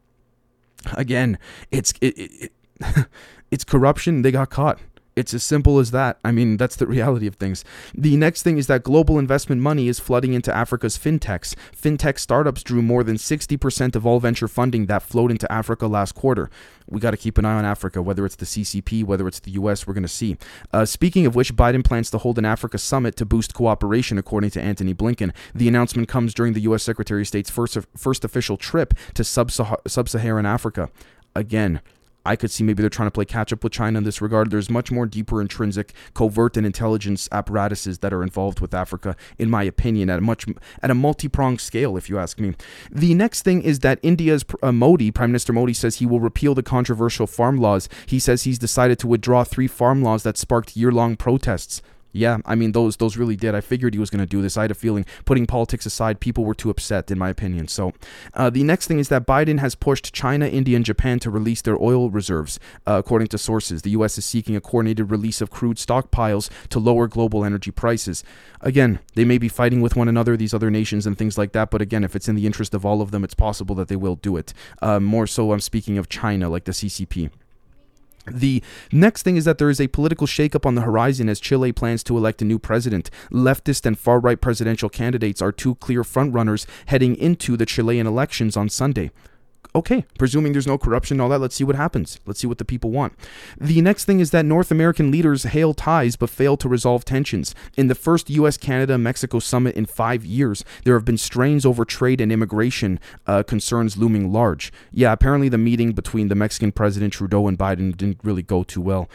Again, 0.92 1.38
it's 1.70 1.94
it, 2.00 2.18
it, 2.18 2.52
it 2.80 3.06
it's 3.50 3.64
corruption. 3.64 4.22
They 4.22 4.32
got 4.32 4.50
caught. 4.50 4.80
It's 5.16 5.32
as 5.32 5.44
simple 5.44 5.78
as 5.78 5.92
that. 5.92 6.18
I 6.24 6.32
mean, 6.32 6.56
that's 6.56 6.76
the 6.76 6.86
reality 6.94 7.26
of 7.26 7.36
things. 7.36 7.64
The 7.94 8.16
next 8.16 8.42
thing 8.42 8.58
is 8.58 8.66
that 8.66 8.82
global 8.82 9.18
investment 9.18 9.60
money 9.60 9.88
is 9.88 10.00
flooding 10.00 10.32
into 10.32 10.54
Africa's 10.54 10.98
fintechs. 10.98 11.54
Fintech 11.74 12.18
startups 12.18 12.62
drew 12.62 12.82
more 12.82 13.04
than 13.04 13.16
60% 13.16 13.94
of 13.94 14.06
all 14.06 14.18
venture 14.18 14.48
funding 14.48 14.86
that 14.86 15.02
flowed 15.02 15.30
into 15.30 15.50
Africa 15.52 15.86
last 15.86 16.14
quarter. 16.14 16.50
We 16.88 17.00
got 17.00 17.12
to 17.12 17.16
keep 17.16 17.38
an 17.38 17.44
eye 17.44 17.54
on 17.54 17.64
Africa, 17.64 18.02
whether 18.02 18.26
it's 18.26 18.36
the 18.36 18.44
CCP, 18.44 19.04
whether 19.04 19.26
it's 19.26 19.40
the 19.40 19.52
US, 19.52 19.86
we're 19.86 19.94
going 19.94 20.02
to 20.02 20.08
see. 20.08 20.36
Uh, 20.72 20.84
speaking 20.84 21.26
of 21.26 21.34
which, 21.34 21.54
Biden 21.54 21.84
plans 21.84 22.10
to 22.10 22.18
hold 22.18 22.38
an 22.38 22.44
Africa 22.44 22.78
summit 22.78 23.16
to 23.16 23.24
boost 23.24 23.54
cooperation, 23.54 24.18
according 24.18 24.50
to 24.50 24.60
Antony 24.60 24.94
Blinken. 24.94 25.32
The 25.54 25.68
announcement 25.68 26.08
comes 26.08 26.34
during 26.34 26.52
the 26.52 26.60
US 26.62 26.82
Secretary 26.82 27.22
of 27.22 27.28
State's 27.28 27.50
first, 27.50 27.78
first 27.96 28.24
official 28.24 28.56
trip 28.56 28.94
to 29.14 29.24
sub 29.24 29.50
Saharan 29.50 30.46
Africa. 30.46 30.90
Again, 31.36 31.80
I 32.24 32.36
could 32.36 32.50
see 32.50 32.64
maybe 32.64 32.82
they're 32.82 32.90
trying 32.90 33.08
to 33.08 33.12
play 33.12 33.24
catch 33.24 33.52
up 33.52 33.62
with 33.62 33.72
China 33.72 33.98
in 33.98 34.04
this 34.04 34.20
regard. 34.20 34.50
There's 34.50 34.70
much 34.70 34.90
more 34.90 35.06
deeper 35.06 35.40
intrinsic 35.40 35.92
covert 36.14 36.56
and 36.56 36.66
intelligence 36.66 37.28
apparatuses 37.30 37.98
that 37.98 38.12
are 38.12 38.22
involved 38.22 38.60
with 38.60 38.74
Africa, 38.74 39.16
in 39.38 39.50
my 39.50 39.62
opinion, 39.62 40.10
at 40.10 40.18
a 40.18 40.22
much 40.22 40.46
at 40.82 40.90
a 40.90 40.94
multi-pronged 40.94 41.60
scale, 41.60 41.96
if 41.96 42.08
you 42.08 42.18
ask 42.18 42.38
me. 42.40 42.54
The 42.90 43.14
next 43.14 43.42
thing 43.42 43.62
is 43.62 43.80
that 43.80 43.98
India's 44.02 44.44
uh, 44.62 44.72
Modi, 44.72 45.10
Prime 45.10 45.30
Minister 45.30 45.52
Modi, 45.52 45.74
says 45.74 45.96
he 45.96 46.06
will 46.06 46.20
repeal 46.20 46.54
the 46.54 46.62
controversial 46.62 47.26
farm 47.26 47.56
laws. 47.56 47.88
He 48.06 48.18
says 48.18 48.42
he's 48.44 48.58
decided 48.58 48.98
to 49.00 49.06
withdraw 49.06 49.44
three 49.44 49.68
farm 49.68 50.02
laws 50.02 50.22
that 50.22 50.36
sparked 50.36 50.76
year-long 50.76 51.16
protests. 51.16 51.82
Yeah, 52.16 52.38
I 52.46 52.54
mean 52.54 52.70
those 52.70 52.96
those 52.96 53.16
really 53.16 53.34
did. 53.34 53.56
I 53.56 53.60
figured 53.60 53.92
he 53.92 53.98
was 53.98 54.08
going 54.08 54.20
to 54.20 54.26
do 54.26 54.40
this. 54.40 54.56
I 54.56 54.62
had 54.62 54.70
a 54.70 54.74
feeling, 54.74 55.04
putting 55.24 55.46
politics 55.46 55.84
aside, 55.84 56.20
people 56.20 56.44
were 56.44 56.54
too 56.54 56.70
upset, 56.70 57.10
in 57.10 57.18
my 57.18 57.28
opinion. 57.28 57.66
So, 57.66 57.92
uh, 58.34 58.50
the 58.50 58.62
next 58.62 58.86
thing 58.86 59.00
is 59.00 59.08
that 59.08 59.26
Biden 59.26 59.58
has 59.58 59.74
pushed 59.74 60.14
China, 60.14 60.46
India, 60.46 60.76
and 60.76 60.84
Japan 60.84 61.18
to 61.18 61.30
release 61.30 61.60
their 61.60 61.76
oil 61.82 62.10
reserves. 62.10 62.60
Uh, 62.86 63.02
according 63.04 63.26
to 63.28 63.38
sources, 63.38 63.82
the 63.82 63.90
U.S. 63.90 64.16
is 64.16 64.24
seeking 64.24 64.54
a 64.54 64.60
coordinated 64.60 65.10
release 65.10 65.40
of 65.40 65.50
crude 65.50 65.76
stockpiles 65.76 66.50
to 66.68 66.78
lower 66.78 67.08
global 67.08 67.44
energy 67.44 67.72
prices. 67.72 68.22
Again, 68.60 69.00
they 69.16 69.24
may 69.24 69.38
be 69.38 69.48
fighting 69.48 69.80
with 69.80 69.96
one 69.96 70.06
another, 70.06 70.36
these 70.36 70.54
other 70.54 70.70
nations, 70.70 71.08
and 71.08 71.18
things 71.18 71.36
like 71.36 71.50
that. 71.50 71.72
But 71.72 71.82
again, 71.82 72.04
if 72.04 72.14
it's 72.14 72.28
in 72.28 72.36
the 72.36 72.46
interest 72.46 72.74
of 72.74 72.86
all 72.86 73.02
of 73.02 73.10
them, 73.10 73.24
it's 73.24 73.34
possible 73.34 73.74
that 73.74 73.88
they 73.88 73.96
will 73.96 74.14
do 74.14 74.36
it. 74.36 74.54
Uh, 74.80 75.00
more 75.00 75.26
so, 75.26 75.50
I'm 75.50 75.58
speaking 75.58 75.98
of 75.98 76.08
China, 76.08 76.48
like 76.48 76.64
the 76.64 76.72
CCP. 76.72 77.30
The 78.26 78.62
next 78.90 79.22
thing 79.22 79.36
is 79.36 79.44
that 79.44 79.58
there 79.58 79.70
is 79.70 79.80
a 79.80 79.88
political 79.88 80.26
shakeup 80.26 80.64
on 80.64 80.74
the 80.74 80.82
horizon 80.82 81.28
as 81.28 81.40
Chile 81.40 81.72
plans 81.72 82.02
to 82.04 82.16
elect 82.16 82.42
a 82.42 82.44
new 82.44 82.58
president. 82.58 83.10
Leftist 83.30 83.84
and 83.86 83.98
far 83.98 84.18
right 84.18 84.40
presidential 84.40 84.88
candidates 84.88 85.42
are 85.42 85.52
two 85.52 85.74
clear 85.76 86.02
frontrunners 86.02 86.66
heading 86.86 87.16
into 87.16 87.56
the 87.56 87.66
Chilean 87.66 88.06
elections 88.06 88.56
on 88.56 88.68
Sunday 88.68 89.10
okay, 89.74 90.04
presuming 90.18 90.52
there's 90.52 90.66
no 90.66 90.78
corruption 90.78 91.16
and 91.16 91.22
all 91.22 91.28
that, 91.28 91.40
let's 91.40 91.54
see 91.54 91.64
what 91.64 91.76
happens. 91.76 92.20
Let's 92.26 92.40
see 92.40 92.46
what 92.46 92.58
the 92.58 92.64
people 92.64 92.90
want. 92.90 93.12
The 93.60 93.80
next 93.80 94.04
thing 94.04 94.20
is 94.20 94.30
that 94.30 94.44
North 94.44 94.70
American 94.70 95.10
leaders 95.10 95.44
hail 95.44 95.74
ties 95.74 96.16
but 96.16 96.30
fail 96.30 96.56
to 96.58 96.68
resolve 96.68 97.04
tensions. 97.04 97.54
In 97.76 97.88
the 97.88 97.94
first 97.94 98.30
U.S. 98.30 98.56
Canada 98.56 98.98
Mexico 98.98 99.38
summit 99.38 99.74
in 99.74 99.86
five 99.86 100.24
years, 100.24 100.64
there 100.84 100.94
have 100.94 101.04
been 101.04 101.18
strains 101.18 101.66
over 101.66 101.84
trade 101.84 102.20
and 102.20 102.32
immigration 102.32 103.00
uh, 103.26 103.42
concerns 103.42 103.96
looming 103.96 104.32
large. 104.32 104.72
Yeah, 104.92 105.12
apparently 105.12 105.48
the 105.48 105.58
meeting 105.58 105.92
between 105.92 106.28
the 106.28 106.34
Mexican 106.34 106.72
President 106.72 107.12
Trudeau 107.12 107.48
and 107.48 107.58
Biden 107.58 107.96
didn't 107.96 108.18
really 108.22 108.42
go 108.42 108.62
too 108.62 108.80
well. 108.80 109.08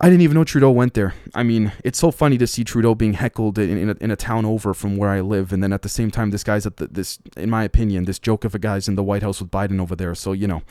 I 0.00 0.08
didn't 0.08 0.22
even 0.22 0.34
know 0.34 0.44
Trudeau 0.44 0.70
went 0.70 0.94
there. 0.94 1.14
I 1.34 1.44
mean, 1.44 1.72
it's 1.84 1.98
so 1.98 2.10
funny 2.10 2.36
to 2.38 2.46
see 2.46 2.64
Trudeau 2.64 2.94
being 2.94 3.12
heckled 3.12 3.58
in, 3.58 3.76
in, 3.78 3.90
a, 3.90 3.96
in 4.00 4.10
a 4.10 4.16
town 4.16 4.44
over 4.44 4.74
from 4.74 4.96
where 4.96 5.10
I 5.10 5.20
live, 5.20 5.52
and 5.52 5.62
then 5.62 5.72
at 5.72 5.82
the 5.82 5.88
same 5.88 6.10
time, 6.10 6.30
this 6.30 6.42
guy's 6.42 6.66
at 6.66 6.78
the, 6.78 6.88
this, 6.88 7.18
in 7.36 7.48
my 7.48 7.62
opinion, 7.64 8.04
this 8.04 8.18
joke 8.18 8.44
of 8.44 8.54
a 8.54 8.58
guy's 8.58 8.88
in 8.88 8.96
the 8.96 9.04
White 9.04 9.22
House 9.22 9.40
with 9.40 9.50
Biden 9.50 9.80
over 9.80 9.94
there. 9.94 10.14
So 10.14 10.32
you 10.32 10.48
know, 10.48 10.62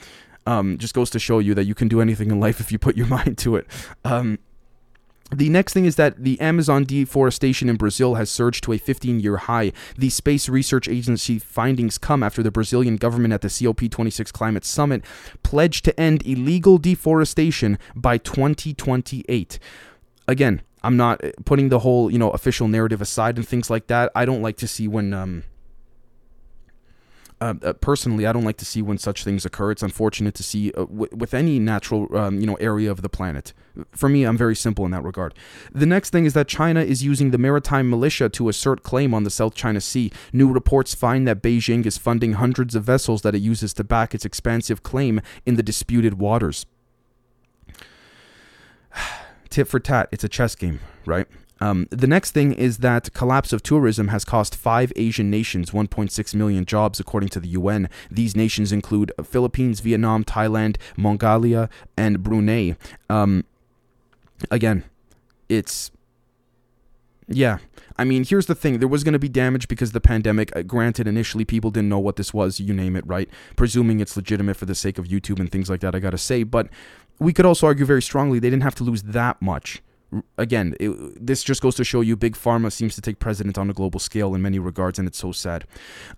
um, 0.45 0.77
just 0.77 0.93
goes 0.93 1.09
to 1.11 1.19
show 1.19 1.39
you 1.39 1.53
that 1.53 1.63
you 1.63 1.73
can 1.73 1.87
do 1.87 2.01
anything 2.01 2.31
in 2.31 2.39
life 2.39 2.59
if 2.59 2.71
you 2.71 2.77
put 2.77 2.97
your 2.97 3.07
mind 3.17 3.37
to 3.39 3.55
it. 3.55 3.67
Um, 4.03 4.39
The 5.35 5.49
next 5.49 5.73
thing 5.73 5.85
is 5.85 5.95
that 5.95 6.23
the 6.23 6.39
Amazon 6.39 6.83
deforestation 6.83 7.69
in 7.69 7.75
Brazil 7.75 8.15
has 8.15 8.29
surged 8.29 8.63
to 8.65 8.73
a 8.73 8.77
15 8.77 9.19
year 9.19 9.37
high. 9.37 9.71
The 9.97 10.09
Space 10.09 10.47
Research 10.47 10.87
Agency 10.87 11.39
findings 11.39 11.97
come 11.97 12.21
after 12.21 12.43
the 12.43 12.51
Brazilian 12.51 12.97
government 12.97 13.33
at 13.33 13.41
the 13.41 13.47
COP26 13.47 14.31
Climate 14.31 14.65
Summit 14.65 15.03
pledged 15.41 15.85
to 15.85 15.99
end 15.99 16.25
illegal 16.25 16.77
deforestation 16.77 17.79
by 17.95 18.17
2028. 18.17 19.59
Again, 20.27 20.61
I'm 20.83 20.97
not 20.97 21.21
putting 21.45 21.69
the 21.69 21.79
whole, 21.79 22.11
you 22.11 22.19
know, 22.19 22.29
official 22.31 22.67
narrative 22.67 23.01
aside 23.01 23.37
and 23.37 23.47
things 23.47 23.69
like 23.69 23.87
that. 23.87 24.11
I 24.15 24.25
don't 24.25 24.41
like 24.41 24.57
to 24.57 24.67
see 24.67 24.87
when 24.87 25.13
um, 25.13 25.43
uh, 27.43 27.53
uh, 27.61 27.73
personally, 27.73 28.25
I 28.25 28.31
don't 28.31 28.45
like 28.45 28.55
to 28.57 28.65
see 28.65 28.81
when 28.81 28.97
such 28.97 29.25
things 29.25 29.45
occur. 29.45 29.71
It's 29.71 29.83
unfortunate 29.83 30.33
to 30.35 30.43
see 30.43 30.71
uh, 30.71 30.85
w- 30.85 31.09
with 31.13 31.33
any 31.33 31.59
natural, 31.59 32.15
um, 32.15 32.39
you 32.39 32.47
know, 32.47 32.55
area 32.55 32.89
of 32.89 33.01
the 33.01 33.09
planet. 33.09 33.51
For 33.91 34.07
me, 34.07 34.23
I'm 34.23 34.37
very 34.37 34.55
simple 34.55 34.85
in 34.85 34.91
that 34.91 35.03
regard. 35.03 35.33
The 35.73 35.85
next 35.85 36.11
thing 36.11 36.23
is 36.23 36.33
that 36.35 36.47
China 36.47 36.79
is 36.79 37.03
using 37.03 37.31
the 37.31 37.37
maritime 37.37 37.89
militia 37.89 38.29
to 38.29 38.47
assert 38.47 38.83
claim 38.83 39.13
on 39.13 39.25
the 39.25 39.29
South 39.29 39.55
China 39.55 39.81
Sea. 39.81 40.09
New 40.31 40.53
reports 40.53 40.95
find 40.95 41.27
that 41.27 41.41
Beijing 41.41 41.85
is 41.85 41.97
funding 41.97 42.33
hundreds 42.33 42.75
of 42.75 42.85
vessels 42.85 43.23
that 43.23 43.35
it 43.35 43.41
uses 43.41 43.73
to 43.73 43.83
back 43.83 44.15
its 44.15 44.23
expansive 44.23 44.81
claim 44.81 45.19
in 45.45 45.55
the 45.55 45.63
disputed 45.63 46.19
waters. 46.19 46.65
Tit 49.49 49.67
for 49.67 49.81
tat, 49.81 50.07
it's 50.13 50.23
a 50.23 50.29
chess 50.29 50.55
game, 50.55 50.79
right? 51.05 51.27
Um, 51.63 51.87
the 51.91 52.07
next 52.07 52.31
thing 52.31 52.51
is 52.51 52.79
that 52.79 53.13
collapse 53.13 53.53
of 53.53 53.63
tourism 53.63 54.09
has 54.09 54.25
cost 54.25 54.53
five 54.53 54.91
Asian 54.97 55.31
nations 55.31 55.71
1.6 55.71 56.35
million 56.35 56.65
jobs, 56.65 56.99
according 56.99 57.29
to 57.29 57.39
the 57.39 57.47
UN. 57.59 57.87
These 58.11 58.35
nations 58.35 58.73
include 58.73 59.13
Philippines, 59.23 59.79
Vietnam, 59.79 60.25
Thailand, 60.25 60.75
Mongolia, 60.97 61.69
and 61.95 62.21
Brunei. 62.21 62.75
Um, 63.09 63.45
again, 64.51 64.83
it's 65.47 65.89
yeah. 67.29 67.59
I 67.97 68.03
mean, 68.03 68.25
here's 68.25 68.47
the 68.47 68.55
thing. 68.55 68.79
There 68.79 68.87
was 68.89 69.05
going 69.05 69.13
to 69.13 69.19
be 69.19 69.29
damage 69.29 69.69
because 69.69 69.93
the 69.93 70.01
pandemic. 70.01 70.53
Uh, 70.53 70.63
granted, 70.63 71.07
initially 71.07 71.45
people 71.45 71.71
didn't 71.71 71.87
know 71.87 71.99
what 71.99 72.17
this 72.17 72.33
was, 72.33 72.59
you 72.59 72.73
name 72.73 72.97
it, 72.97 73.07
right? 73.07 73.29
Presuming 73.55 74.01
it's 74.01 74.17
legitimate 74.17 74.57
for 74.57 74.65
the 74.65 74.75
sake 74.75 74.97
of 74.97 75.05
YouTube 75.05 75.39
and 75.39 75.49
things 75.49 75.69
like 75.69 75.79
that, 75.79 75.95
I 75.95 75.99
got 75.99 76.09
to 76.09 76.17
say. 76.17 76.43
But 76.43 76.67
we 77.19 77.31
could 77.31 77.45
also 77.45 77.67
argue 77.67 77.85
very 77.85 78.01
strongly 78.01 78.39
they 78.39 78.49
didn't 78.49 78.63
have 78.63 78.75
to 78.75 78.83
lose 78.83 79.03
that 79.03 79.41
much 79.41 79.81
again, 80.37 80.75
it, 80.79 81.25
this 81.25 81.43
just 81.43 81.61
goes 81.61 81.75
to 81.75 81.83
show 81.83 82.01
you 82.01 82.15
big 82.15 82.35
pharma 82.35 82.71
seems 82.71 82.95
to 82.95 83.01
take 83.01 83.19
precedent 83.19 83.57
on 83.57 83.69
a 83.69 83.73
global 83.73 83.99
scale 83.99 84.35
in 84.35 84.41
many 84.41 84.59
regards, 84.59 84.99
and 84.99 85.07
it's 85.07 85.17
so 85.17 85.31
sad. 85.31 85.65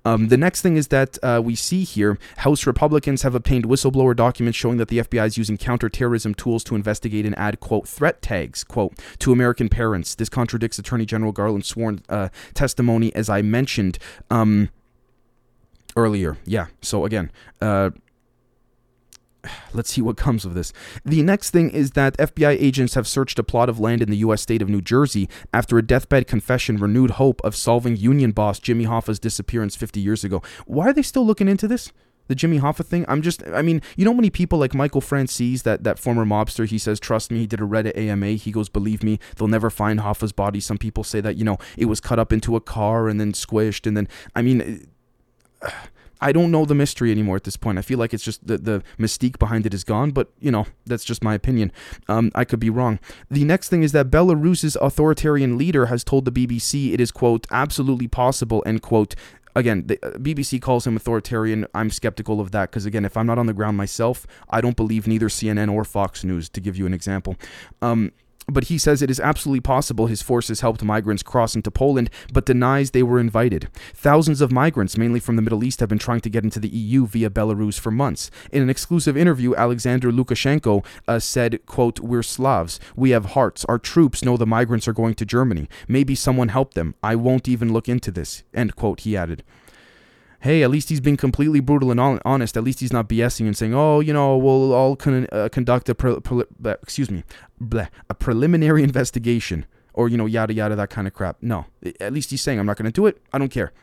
Um, 0.04 0.28
the 0.30 0.38
next 0.38 0.62
thing 0.62 0.78
is 0.78 0.88
that 0.90 1.18
uh, 1.24 1.42
we 1.44 1.56
see 1.56 1.84
here 1.84 2.18
House 2.38 2.66
Republicans 2.66 3.22
have 3.22 3.36
obtained 3.36 3.66
whistleblower 3.66 4.16
documents 4.16 4.58
showing 4.58 4.78
that 4.78 4.88
the 4.90 5.00
FBI 5.00 5.28
is 5.28 5.38
using 5.38 5.58
counterterrorism 5.58 6.34
tools 6.36 6.64
to 6.66 6.76
investigate 6.76 7.26
and 7.26 7.38
add, 7.38 7.60
quote, 7.60 7.88
threat 7.88 8.22
tags, 8.22 8.64
quote, 8.64 8.94
to 9.20 9.32
American 9.32 9.70
parents. 9.70 10.16
This 10.16 10.30
contradicts 10.30 10.80
Attorney 10.80 11.06
General 11.06 11.32
Garland's 11.32 11.68
sworn 11.68 12.02
uh, 12.10 12.30
testimony, 12.54 13.14
as 13.16 13.30
I 13.30 13.42
mentioned. 13.42 13.98
Um, 14.30 14.70
earlier. 15.96 16.38
Yeah. 16.46 16.68
So 16.82 17.06
again, 17.06 17.32
uh, 17.62 17.92
let's 19.74 19.92
see 19.92 20.02
what 20.02 20.18
comes 20.18 20.46
of 20.46 20.54
this. 20.54 20.74
The 21.04 21.22
next 21.24 21.52
thing 21.52 21.70
is 21.70 21.92
that 21.92 22.18
FBI 22.18 22.52
agents 22.60 22.94
have 22.96 23.08
searched 23.08 23.40
a 23.40 23.44
plot 23.44 23.70
of 23.70 23.80
land 23.80 24.02
in 24.02 24.10
the 24.10 24.18
U.S. 24.18 24.42
state 24.42 24.62
of 24.62 24.70
New 24.70 24.82
Jersey 24.82 25.30
after 25.54 25.78
a 25.78 25.82
deathbed 25.82 26.28
confession 26.28 26.78
renewed 26.78 27.12
hope 27.12 27.42
of 27.44 27.56
solving 27.56 27.96
union 27.96 28.32
boss 28.32 28.60
Jimmy 28.60 28.86
Hoffa's 28.86 29.20
disappearance 29.20 29.76
50 29.76 30.00
years 30.00 30.24
ago. 30.24 30.42
Why 30.66 30.88
are 30.88 30.94
they 30.94 31.02
still 31.02 31.26
looking 31.26 31.48
into 31.48 31.68
this? 31.68 31.92
The 32.28 32.36
Jimmy 32.36 32.60
Hoffa 32.60 32.84
thing. 32.84 33.06
I'm 33.08 33.22
just. 33.22 33.44
I 33.48 33.62
mean, 33.62 33.82
you 33.96 34.04
know, 34.04 34.12
how 34.12 34.16
many 34.16 34.32
people 34.32 34.58
like 34.58 34.74
Michael 34.74 35.02
Franzese, 35.02 35.62
that 35.62 35.84
that 35.84 36.00
former 36.00 36.26
mobster. 36.26 36.68
He 36.68 36.80
says, 36.80 37.00
"Trust 37.00 37.32
me." 37.32 37.40
He 37.40 37.48
did 37.48 37.62
a 37.62 37.66
Reddit 37.66 37.96
AMA. 37.96 38.32
He 38.32 38.52
goes, 38.52 38.68
"Believe 38.68 39.04
me, 39.04 39.20
they'll 39.36 39.48
never 39.48 39.70
find 39.70 40.00
Hoffa's 40.00 40.32
body." 40.32 40.60
Some 40.60 40.80
people 40.80 41.04
say 41.04 41.22
that 41.22 41.38
you 41.38 41.44
know 41.44 41.58
it 41.78 41.86
was 41.86 42.00
cut 42.00 42.18
up 42.18 42.34
into 42.34 42.56
a 42.56 42.62
car 42.62 43.08
and 43.08 43.20
then 43.20 43.34
squished, 43.34 43.86
and 43.86 43.96
then 43.96 44.08
I 44.36 44.42
mean. 44.42 44.88
I 46.22 46.32
don't 46.32 46.52
know 46.52 46.66
the 46.66 46.76
mystery 46.76 47.12
anymore 47.12 47.36
at 47.36 47.44
this 47.44 47.58
point. 47.58 47.78
I 47.78 47.82
feel 47.82 48.00
like 48.00 48.14
it's 48.14 48.24
just 48.24 48.46
the, 48.46 48.58
the 48.58 48.84
mystique 48.98 49.40
behind 49.40 49.66
it 49.66 49.74
is 49.74 49.84
gone, 49.84 50.12
but 50.12 50.32
you 50.40 50.52
know, 50.52 50.66
that's 50.86 51.04
just 51.04 51.24
my 51.24 51.34
opinion. 51.34 51.72
Um, 52.08 52.32
I 52.36 52.46
could 52.46 52.60
be 52.60 52.70
wrong. 52.70 53.00
The 53.30 53.44
next 53.44 53.70
thing 53.70 53.84
is 53.84 53.92
that 53.92 54.10
Belarus's 54.10 54.76
authoritarian 54.82 55.58
leader 55.58 55.88
has 55.88 56.04
told 56.04 56.26
the 56.26 56.32
BBC 56.32 56.94
it 56.94 57.02
is, 57.02 57.12
quote, 57.12 57.48
absolutely 57.52 58.08
possible, 58.08 58.64
end 58.66 58.82
quote, 58.82 59.16
again, 59.56 59.88
the 59.88 59.98
uh, 60.06 60.12
BBC 60.18 60.62
calls 60.62 60.86
him 60.86 60.96
authoritarian. 60.96 61.66
I'm 61.74 61.90
skeptical 61.90 62.42
of 62.42 62.52
that 62.52 62.70
because, 62.70 62.86
again, 62.86 63.06
if 63.06 63.18
I'm 63.18 63.26
not 63.26 63.38
on 63.38 63.48
the 63.48 63.54
ground 63.54 63.78
myself, 63.78 64.28
I 64.50 64.62
don't 64.62 64.76
believe 64.76 65.08
neither 65.08 65.28
CNN 65.28 65.72
or 65.72 65.84
Fox 65.84 66.24
News, 66.24 66.50
to 66.50 66.62
give 66.62 66.78
you 66.78 66.86
an 66.86 66.94
example. 66.94 67.36
Um, 67.82 68.12
but 68.48 68.66
he 68.66 68.78
says 68.78 69.02
it 69.02 69.10
is 69.10 69.20
absolutely 69.20 69.62
possible 69.62 70.08
his 70.08 70.22
forces 70.22 70.62
helped 70.62 70.84
migrants 70.84 71.24
cross 71.24 71.56
into 71.56 71.72
Poland, 71.72 72.10
but 72.32 72.46
denies 72.46 72.92
they 72.92 73.04
were 73.04 73.20
invited. 73.20 73.68
Thousands 73.94 74.42
of 74.42 74.52
migrants, 74.52 74.98
mainly 74.98 75.20
from 75.20 75.36
the 75.36 75.42
Middle 75.42 75.64
East, 75.64 75.80
have 75.80 75.90
been 75.90 76.00
trying 76.00 76.22
to 76.22 76.30
get 76.30 76.44
into 76.44 76.60
the 76.60 76.68
EU 76.68 77.06
via 77.06 77.30
Belarus 77.30 77.80
for 77.80 77.92
months. 77.92 78.30
In 78.52 78.62
an 78.62 78.70
exclusive 78.70 79.18
interview, 79.18 79.56
Alexander 79.56 80.12
Lukashenko 80.12 80.86
uh, 81.08 81.20
said, 81.20 81.66
quote, 81.66 82.00
We're 82.00 82.24
Slavs. 82.24 82.80
We 82.96 83.12
have 83.12 83.28
hearts. 83.28 83.66
Our 83.66 83.80
troops 83.80 84.24
know 84.24 84.38
the 84.38 84.46
migrants 84.46 84.88
are 84.88 84.94
going 84.94 85.16
to 85.16 85.26
Germany. 85.26 85.68
Maybe 85.88 86.16
someone 86.16 86.50
helped 86.50 86.76
them. 86.76 86.96
I 87.02 87.16
won't 87.16 87.48
even 87.48 87.74
look 87.74 87.90
into 87.90 88.12
this. 88.12 88.44
End 88.54 88.76
quote, 88.76 89.02
he 89.02 89.18
added 89.18 89.44
hey, 90.46 90.62
at 90.62 90.70
least 90.70 90.90
he's 90.90 91.02
being 91.02 91.18
completely 91.18 91.60
brutal 91.60 91.90
and 91.90 92.00
honest. 92.00 92.56
At 92.56 92.64
least 92.64 92.80
he's 92.80 92.94
not 92.94 93.10
BSing 93.10 93.48
and 93.48 93.58
saying, 93.58 93.74
oh, 93.74 94.00
you 94.00 94.14
know, 94.14 94.38
we'll 94.38 94.74
all 94.74 94.96
con- 94.96 95.28
uh, 95.32 95.50
conduct 95.52 95.90
a, 95.90 95.96
pre- 95.96 96.20
pre- 96.20 96.46
excuse 96.84 97.10
me, 97.10 97.24
bleh, 97.60 97.90
a 98.12 98.14
preliminary 98.14 98.84
investigation 98.90 99.66
or, 99.96 100.08
you 100.08 100.18
know, 100.18 100.28
yada, 100.28 100.54
yada, 100.54 100.76
that 100.76 100.92
kind 100.92 101.08
of 101.08 101.16
crap. 101.16 101.38
No, 101.42 101.66
at 102.00 102.14
least 102.14 102.30
he's 102.30 102.44
saying, 102.44 102.60
I'm 102.60 102.68
not 102.68 102.78
going 102.78 102.86
to 102.86 102.92
do 102.92 103.08
it. 103.08 103.20
I 103.34 103.40
don't 103.40 103.50
care. 103.50 103.74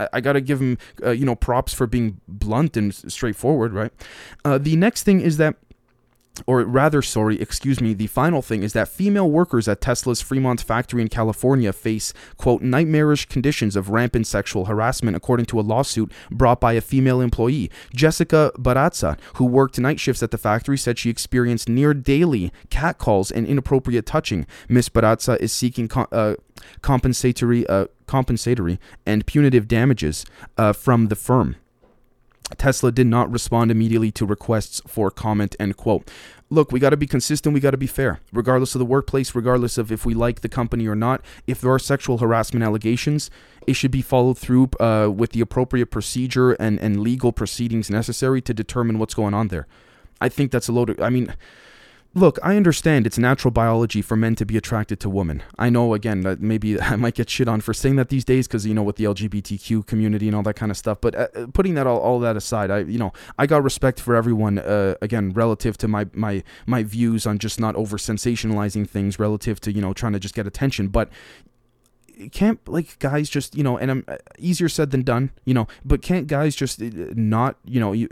I, 0.00 0.08
I 0.14 0.20
got 0.22 0.32
to 0.32 0.40
give 0.40 0.62
him, 0.62 0.78
uh, 1.04 1.10
you 1.10 1.26
know, 1.26 1.34
props 1.34 1.74
for 1.74 1.86
being 1.86 2.22
blunt 2.26 2.78
and 2.78 2.94
straightforward, 2.94 3.74
right? 3.74 3.92
Uh, 4.46 4.56
the 4.56 4.76
next 4.76 5.02
thing 5.02 5.20
is 5.20 5.36
that 5.36 5.56
or 6.46 6.62
rather, 6.62 7.02
sorry, 7.02 7.40
excuse 7.40 7.80
me, 7.80 7.94
the 7.94 8.06
final 8.06 8.42
thing 8.42 8.62
is 8.62 8.72
that 8.72 8.88
female 8.88 9.30
workers 9.30 9.68
at 9.68 9.80
Tesla's 9.80 10.20
Fremont 10.20 10.60
factory 10.60 11.02
in 11.02 11.08
California 11.08 11.72
face, 11.72 12.12
quote, 12.36 12.62
nightmarish 12.62 13.26
conditions 13.26 13.76
of 13.76 13.90
rampant 13.90 14.26
sexual 14.26 14.66
harassment, 14.66 15.16
according 15.16 15.46
to 15.46 15.60
a 15.60 15.62
lawsuit 15.62 16.12
brought 16.30 16.60
by 16.60 16.72
a 16.74 16.80
female 16.80 17.20
employee. 17.20 17.70
Jessica 17.94 18.52
Barraza, 18.56 19.18
who 19.34 19.44
worked 19.44 19.78
night 19.78 20.00
shifts 20.00 20.22
at 20.22 20.30
the 20.30 20.38
factory, 20.38 20.78
said 20.78 20.98
she 20.98 21.10
experienced 21.10 21.68
near 21.68 21.94
daily 21.94 22.52
catcalls 22.70 23.30
and 23.30 23.46
inappropriate 23.46 24.06
touching. 24.06 24.46
Miss 24.68 24.88
Barraza 24.88 25.38
is 25.40 25.52
seeking 25.52 25.90
uh, 26.12 26.34
compensatory, 26.82 27.66
uh, 27.66 27.86
compensatory 28.06 28.78
and 29.06 29.26
punitive 29.26 29.68
damages 29.68 30.24
uh, 30.56 30.72
from 30.72 31.08
the 31.08 31.16
firm. 31.16 31.56
Tesla 32.56 32.90
did 32.90 33.06
not 33.06 33.30
respond 33.30 33.70
immediately 33.70 34.10
to 34.12 34.24
requests 34.24 34.80
for 34.86 35.10
comment, 35.10 35.54
end 35.60 35.76
quote. 35.76 36.10
Look, 36.50 36.72
we 36.72 36.80
got 36.80 36.90
to 36.90 36.96
be 36.96 37.06
consistent, 37.06 37.52
we 37.52 37.60
got 37.60 37.72
to 37.72 37.76
be 37.76 37.86
fair. 37.86 38.20
Regardless 38.32 38.74
of 38.74 38.78
the 38.78 38.86
workplace, 38.86 39.34
regardless 39.34 39.76
of 39.76 39.92
if 39.92 40.06
we 40.06 40.14
like 40.14 40.40
the 40.40 40.48
company 40.48 40.86
or 40.86 40.94
not, 40.94 41.20
if 41.46 41.60
there 41.60 41.70
are 41.70 41.78
sexual 41.78 42.18
harassment 42.18 42.64
allegations, 42.64 43.30
it 43.66 43.74
should 43.74 43.90
be 43.90 44.00
followed 44.00 44.38
through 44.38 44.70
uh, 44.80 45.10
with 45.14 45.32
the 45.32 45.42
appropriate 45.42 45.90
procedure 45.90 46.52
and, 46.52 46.78
and 46.80 47.00
legal 47.00 47.32
proceedings 47.32 47.90
necessary 47.90 48.40
to 48.40 48.54
determine 48.54 48.98
what's 48.98 49.14
going 49.14 49.34
on 49.34 49.48
there. 49.48 49.66
I 50.20 50.30
think 50.30 50.50
that's 50.50 50.68
a 50.68 50.72
load 50.72 50.90
of, 50.90 51.00
I 51.00 51.10
mean, 51.10 51.34
Look, 52.14 52.38
I 52.42 52.56
understand 52.56 53.06
it's 53.06 53.18
natural 53.18 53.52
biology 53.52 54.00
for 54.00 54.16
men 54.16 54.34
to 54.36 54.46
be 54.46 54.56
attracted 54.56 54.98
to 55.00 55.10
women. 55.10 55.42
I 55.58 55.68
know, 55.68 55.92
again, 55.92 56.22
that 56.22 56.40
maybe 56.40 56.80
I 56.80 56.96
might 56.96 57.14
get 57.14 57.28
shit 57.28 57.48
on 57.48 57.60
for 57.60 57.74
saying 57.74 57.96
that 57.96 58.08
these 58.08 58.24
days 58.24 58.48
because, 58.48 58.66
you 58.66 58.74
know, 58.74 58.82
with 58.82 58.96
the 58.96 59.04
LGBTQ 59.04 59.86
community 59.86 60.26
and 60.26 60.34
all 60.34 60.42
that 60.44 60.56
kind 60.56 60.70
of 60.70 60.76
stuff. 60.76 61.00
But 61.00 61.14
uh, 61.14 61.28
uh, 61.36 61.46
putting 61.52 61.74
that 61.74 61.86
all, 61.86 61.98
all 61.98 62.18
that 62.20 62.36
aside, 62.36 62.70
I, 62.70 62.80
you 62.80 62.98
know, 62.98 63.12
I 63.38 63.46
got 63.46 63.62
respect 63.62 64.00
for 64.00 64.14
everyone, 64.14 64.58
uh, 64.58 64.94
again, 65.02 65.32
relative 65.32 65.76
to 65.78 65.88
my, 65.88 66.06
my, 66.12 66.42
my 66.66 66.82
views 66.82 67.26
on 67.26 67.38
just 67.38 67.60
not 67.60 67.76
over 67.76 67.98
sensationalizing 67.98 68.88
things 68.88 69.18
relative 69.18 69.60
to, 69.60 69.72
you 69.72 69.82
know, 69.82 69.92
trying 69.92 70.14
to 70.14 70.20
just 70.20 70.34
get 70.34 70.46
attention. 70.46 70.88
But 70.88 71.10
can't 72.32 72.66
like 72.66 72.98
guys 72.98 73.30
just 73.30 73.54
you 73.54 73.62
know 73.62 73.78
and 73.78 73.92
i'm 73.92 74.04
uh, 74.08 74.16
easier 74.38 74.68
said 74.68 74.90
than 74.90 75.02
done 75.02 75.30
you 75.44 75.54
know 75.54 75.68
but 75.84 76.02
can't 76.02 76.26
guys 76.26 76.56
just 76.56 76.82
uh, 76.82 76.90
not 77.14 77.56
you 77.64 77.78
know 77.78 77.92
you 77.92 78.08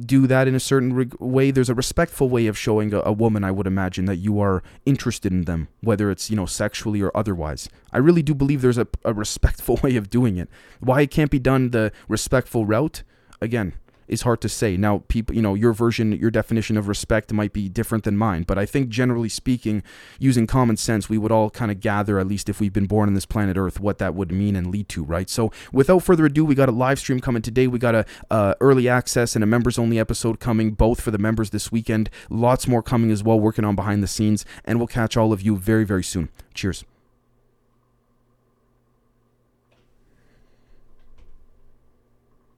do 0.00 0.26
that 0.26 0.48
in 0.48 0.54
a 0.54 0.60
certain 0.60 1.10
way. 1.18 1.50
There's 1.50 1.70
a 1.70 1.74
respectful 1.74 2.28
way 2.28 2.46
of 2.46 2.58
showing 2.58 2.92
a, 2.92 3.00
a, 3.00 3.12
woman, 3.12 3.44
I 3.44 3.50
would 3.50 3.66
imagine, 3.66 4.04
that 4.06 4.16
you 4.16 4.40
are 4.40 4.62
interested 4.84 5.32
in 5.32 5.44
them, 5.44 5.68
whether 5.80 6.10
it's, 6.10 6.30
you 6.30 6.36
know, 6.36 6.46
sexually 6.46 7.00
or 7.02 7.10
otherwise. 7.14 7.68
I 7.92 7.98
really 7.98 8.22
do 8.22 8.34
believe 8.34 8.62
there's 8.62 8.78
a, 8.78 8.86
a 9.04 9.12
respectful 9.12 9.78
way 9.82 9.96
of 9.96 10.10
doing 10.10 10.36
it. 10.36 10.48
Why 10.80 11.02
it 11.02 11.10
can't 11.10 11.30
be 11.30 11.38
done 11.38 11.70
the 11.70 11.92
respectful 12.08 12.66
route, 12.66 13.02
again, 13.40 13.74
is 14.08 14.22
hard 14.22 14.40
to 14.42 14.48
say. 14.48 14.76
Now, 14.76 15.02
people, 15.08 15.34
you 15.34 15.42
know, 15.42 15.54
your 15.54 15.72
version, 15.72 16.12
your 16.12 16.30
definition 16.30 16.76
of 16.76 16.88
respect 16.88 17.32
might 17.32 17.52
be 17.52 17.68
different 17.68 18.04
than 18.04 18.16
mine, 18.16 18.44
but 18.44 18.58
I 18.58 18.66
think 18.66 18.88
generally 18.88 19.28
speaking, 19.28 19.82
using 20.18 20.46
common 20.46 20.76
sense, 20.76 21.08
we 21.08 21.18
would 21.18 21.32
all 21.32 21.50
kind 21.50 21.70
of 21.70 21.80
gather, 21.80 22.18
at 22.18 22.26
least 22.26 22.48
if 22.48 22.60
we've 22.60 22.72
been 22.72 22.86
born 22.86 23.08
on 23.08 23.14
this 23.14 23.26
planet 23.26 23.56
Earth, 23.56 23.80
what 23.80 23.98
that 23.98 24.14
would 24.14 24.32
mean 24.32 24.56
and 24.56 24.68
lead 24.68 24.88
to, 24.90 25.04
right? 25.04 25.28
So, 25.28 25.52
without 25.72 26.02
further 26.02 26.26
ado, 26.26 26.44
we 26.44 26.54
got 26.54 26.68
a 26.68 26.72
live 26.72 26.98
stream 26.98 27.20
coming 27.20 27.42
today. 27.42 27.66
We 27.66 27.78
got 27.78 27.94
a 27.94 28.06
uh, 28.30 28.54
early 28.60 28.88
access 28.88 29.34
and 29.34 29.42
a 29.42 29.46
members 29.46 29.78
only 29.78 29.98
episode 29.98 30.40
coming, 30.40 30.72
both 30.72 31.00
for 31.00 31.10
the 31.10 31.18
members 31.18 31.50
this 31.50 31.72
weekend. 31.72 32.10
Lots 32.30 32.66
more 32.66 32.82
coming 32.82 33.10
as 33.10 33.22
well, 33.22 33.38
working 33.38 33.64
on 33.64 33.76
behind 33.76 34.02
the 34.02 34.08
scenes, 34.08 34.44
and 34.64 34.78
we'll 34.78 34.86
catch 34.86 35.16
all 35.16 35.32
of 35.32 35.42
you 35.42 35.56
very, 35.56 35.84
very 35.84 36.04
soon. 36.04 36.28
Cheers. 36.54 36.84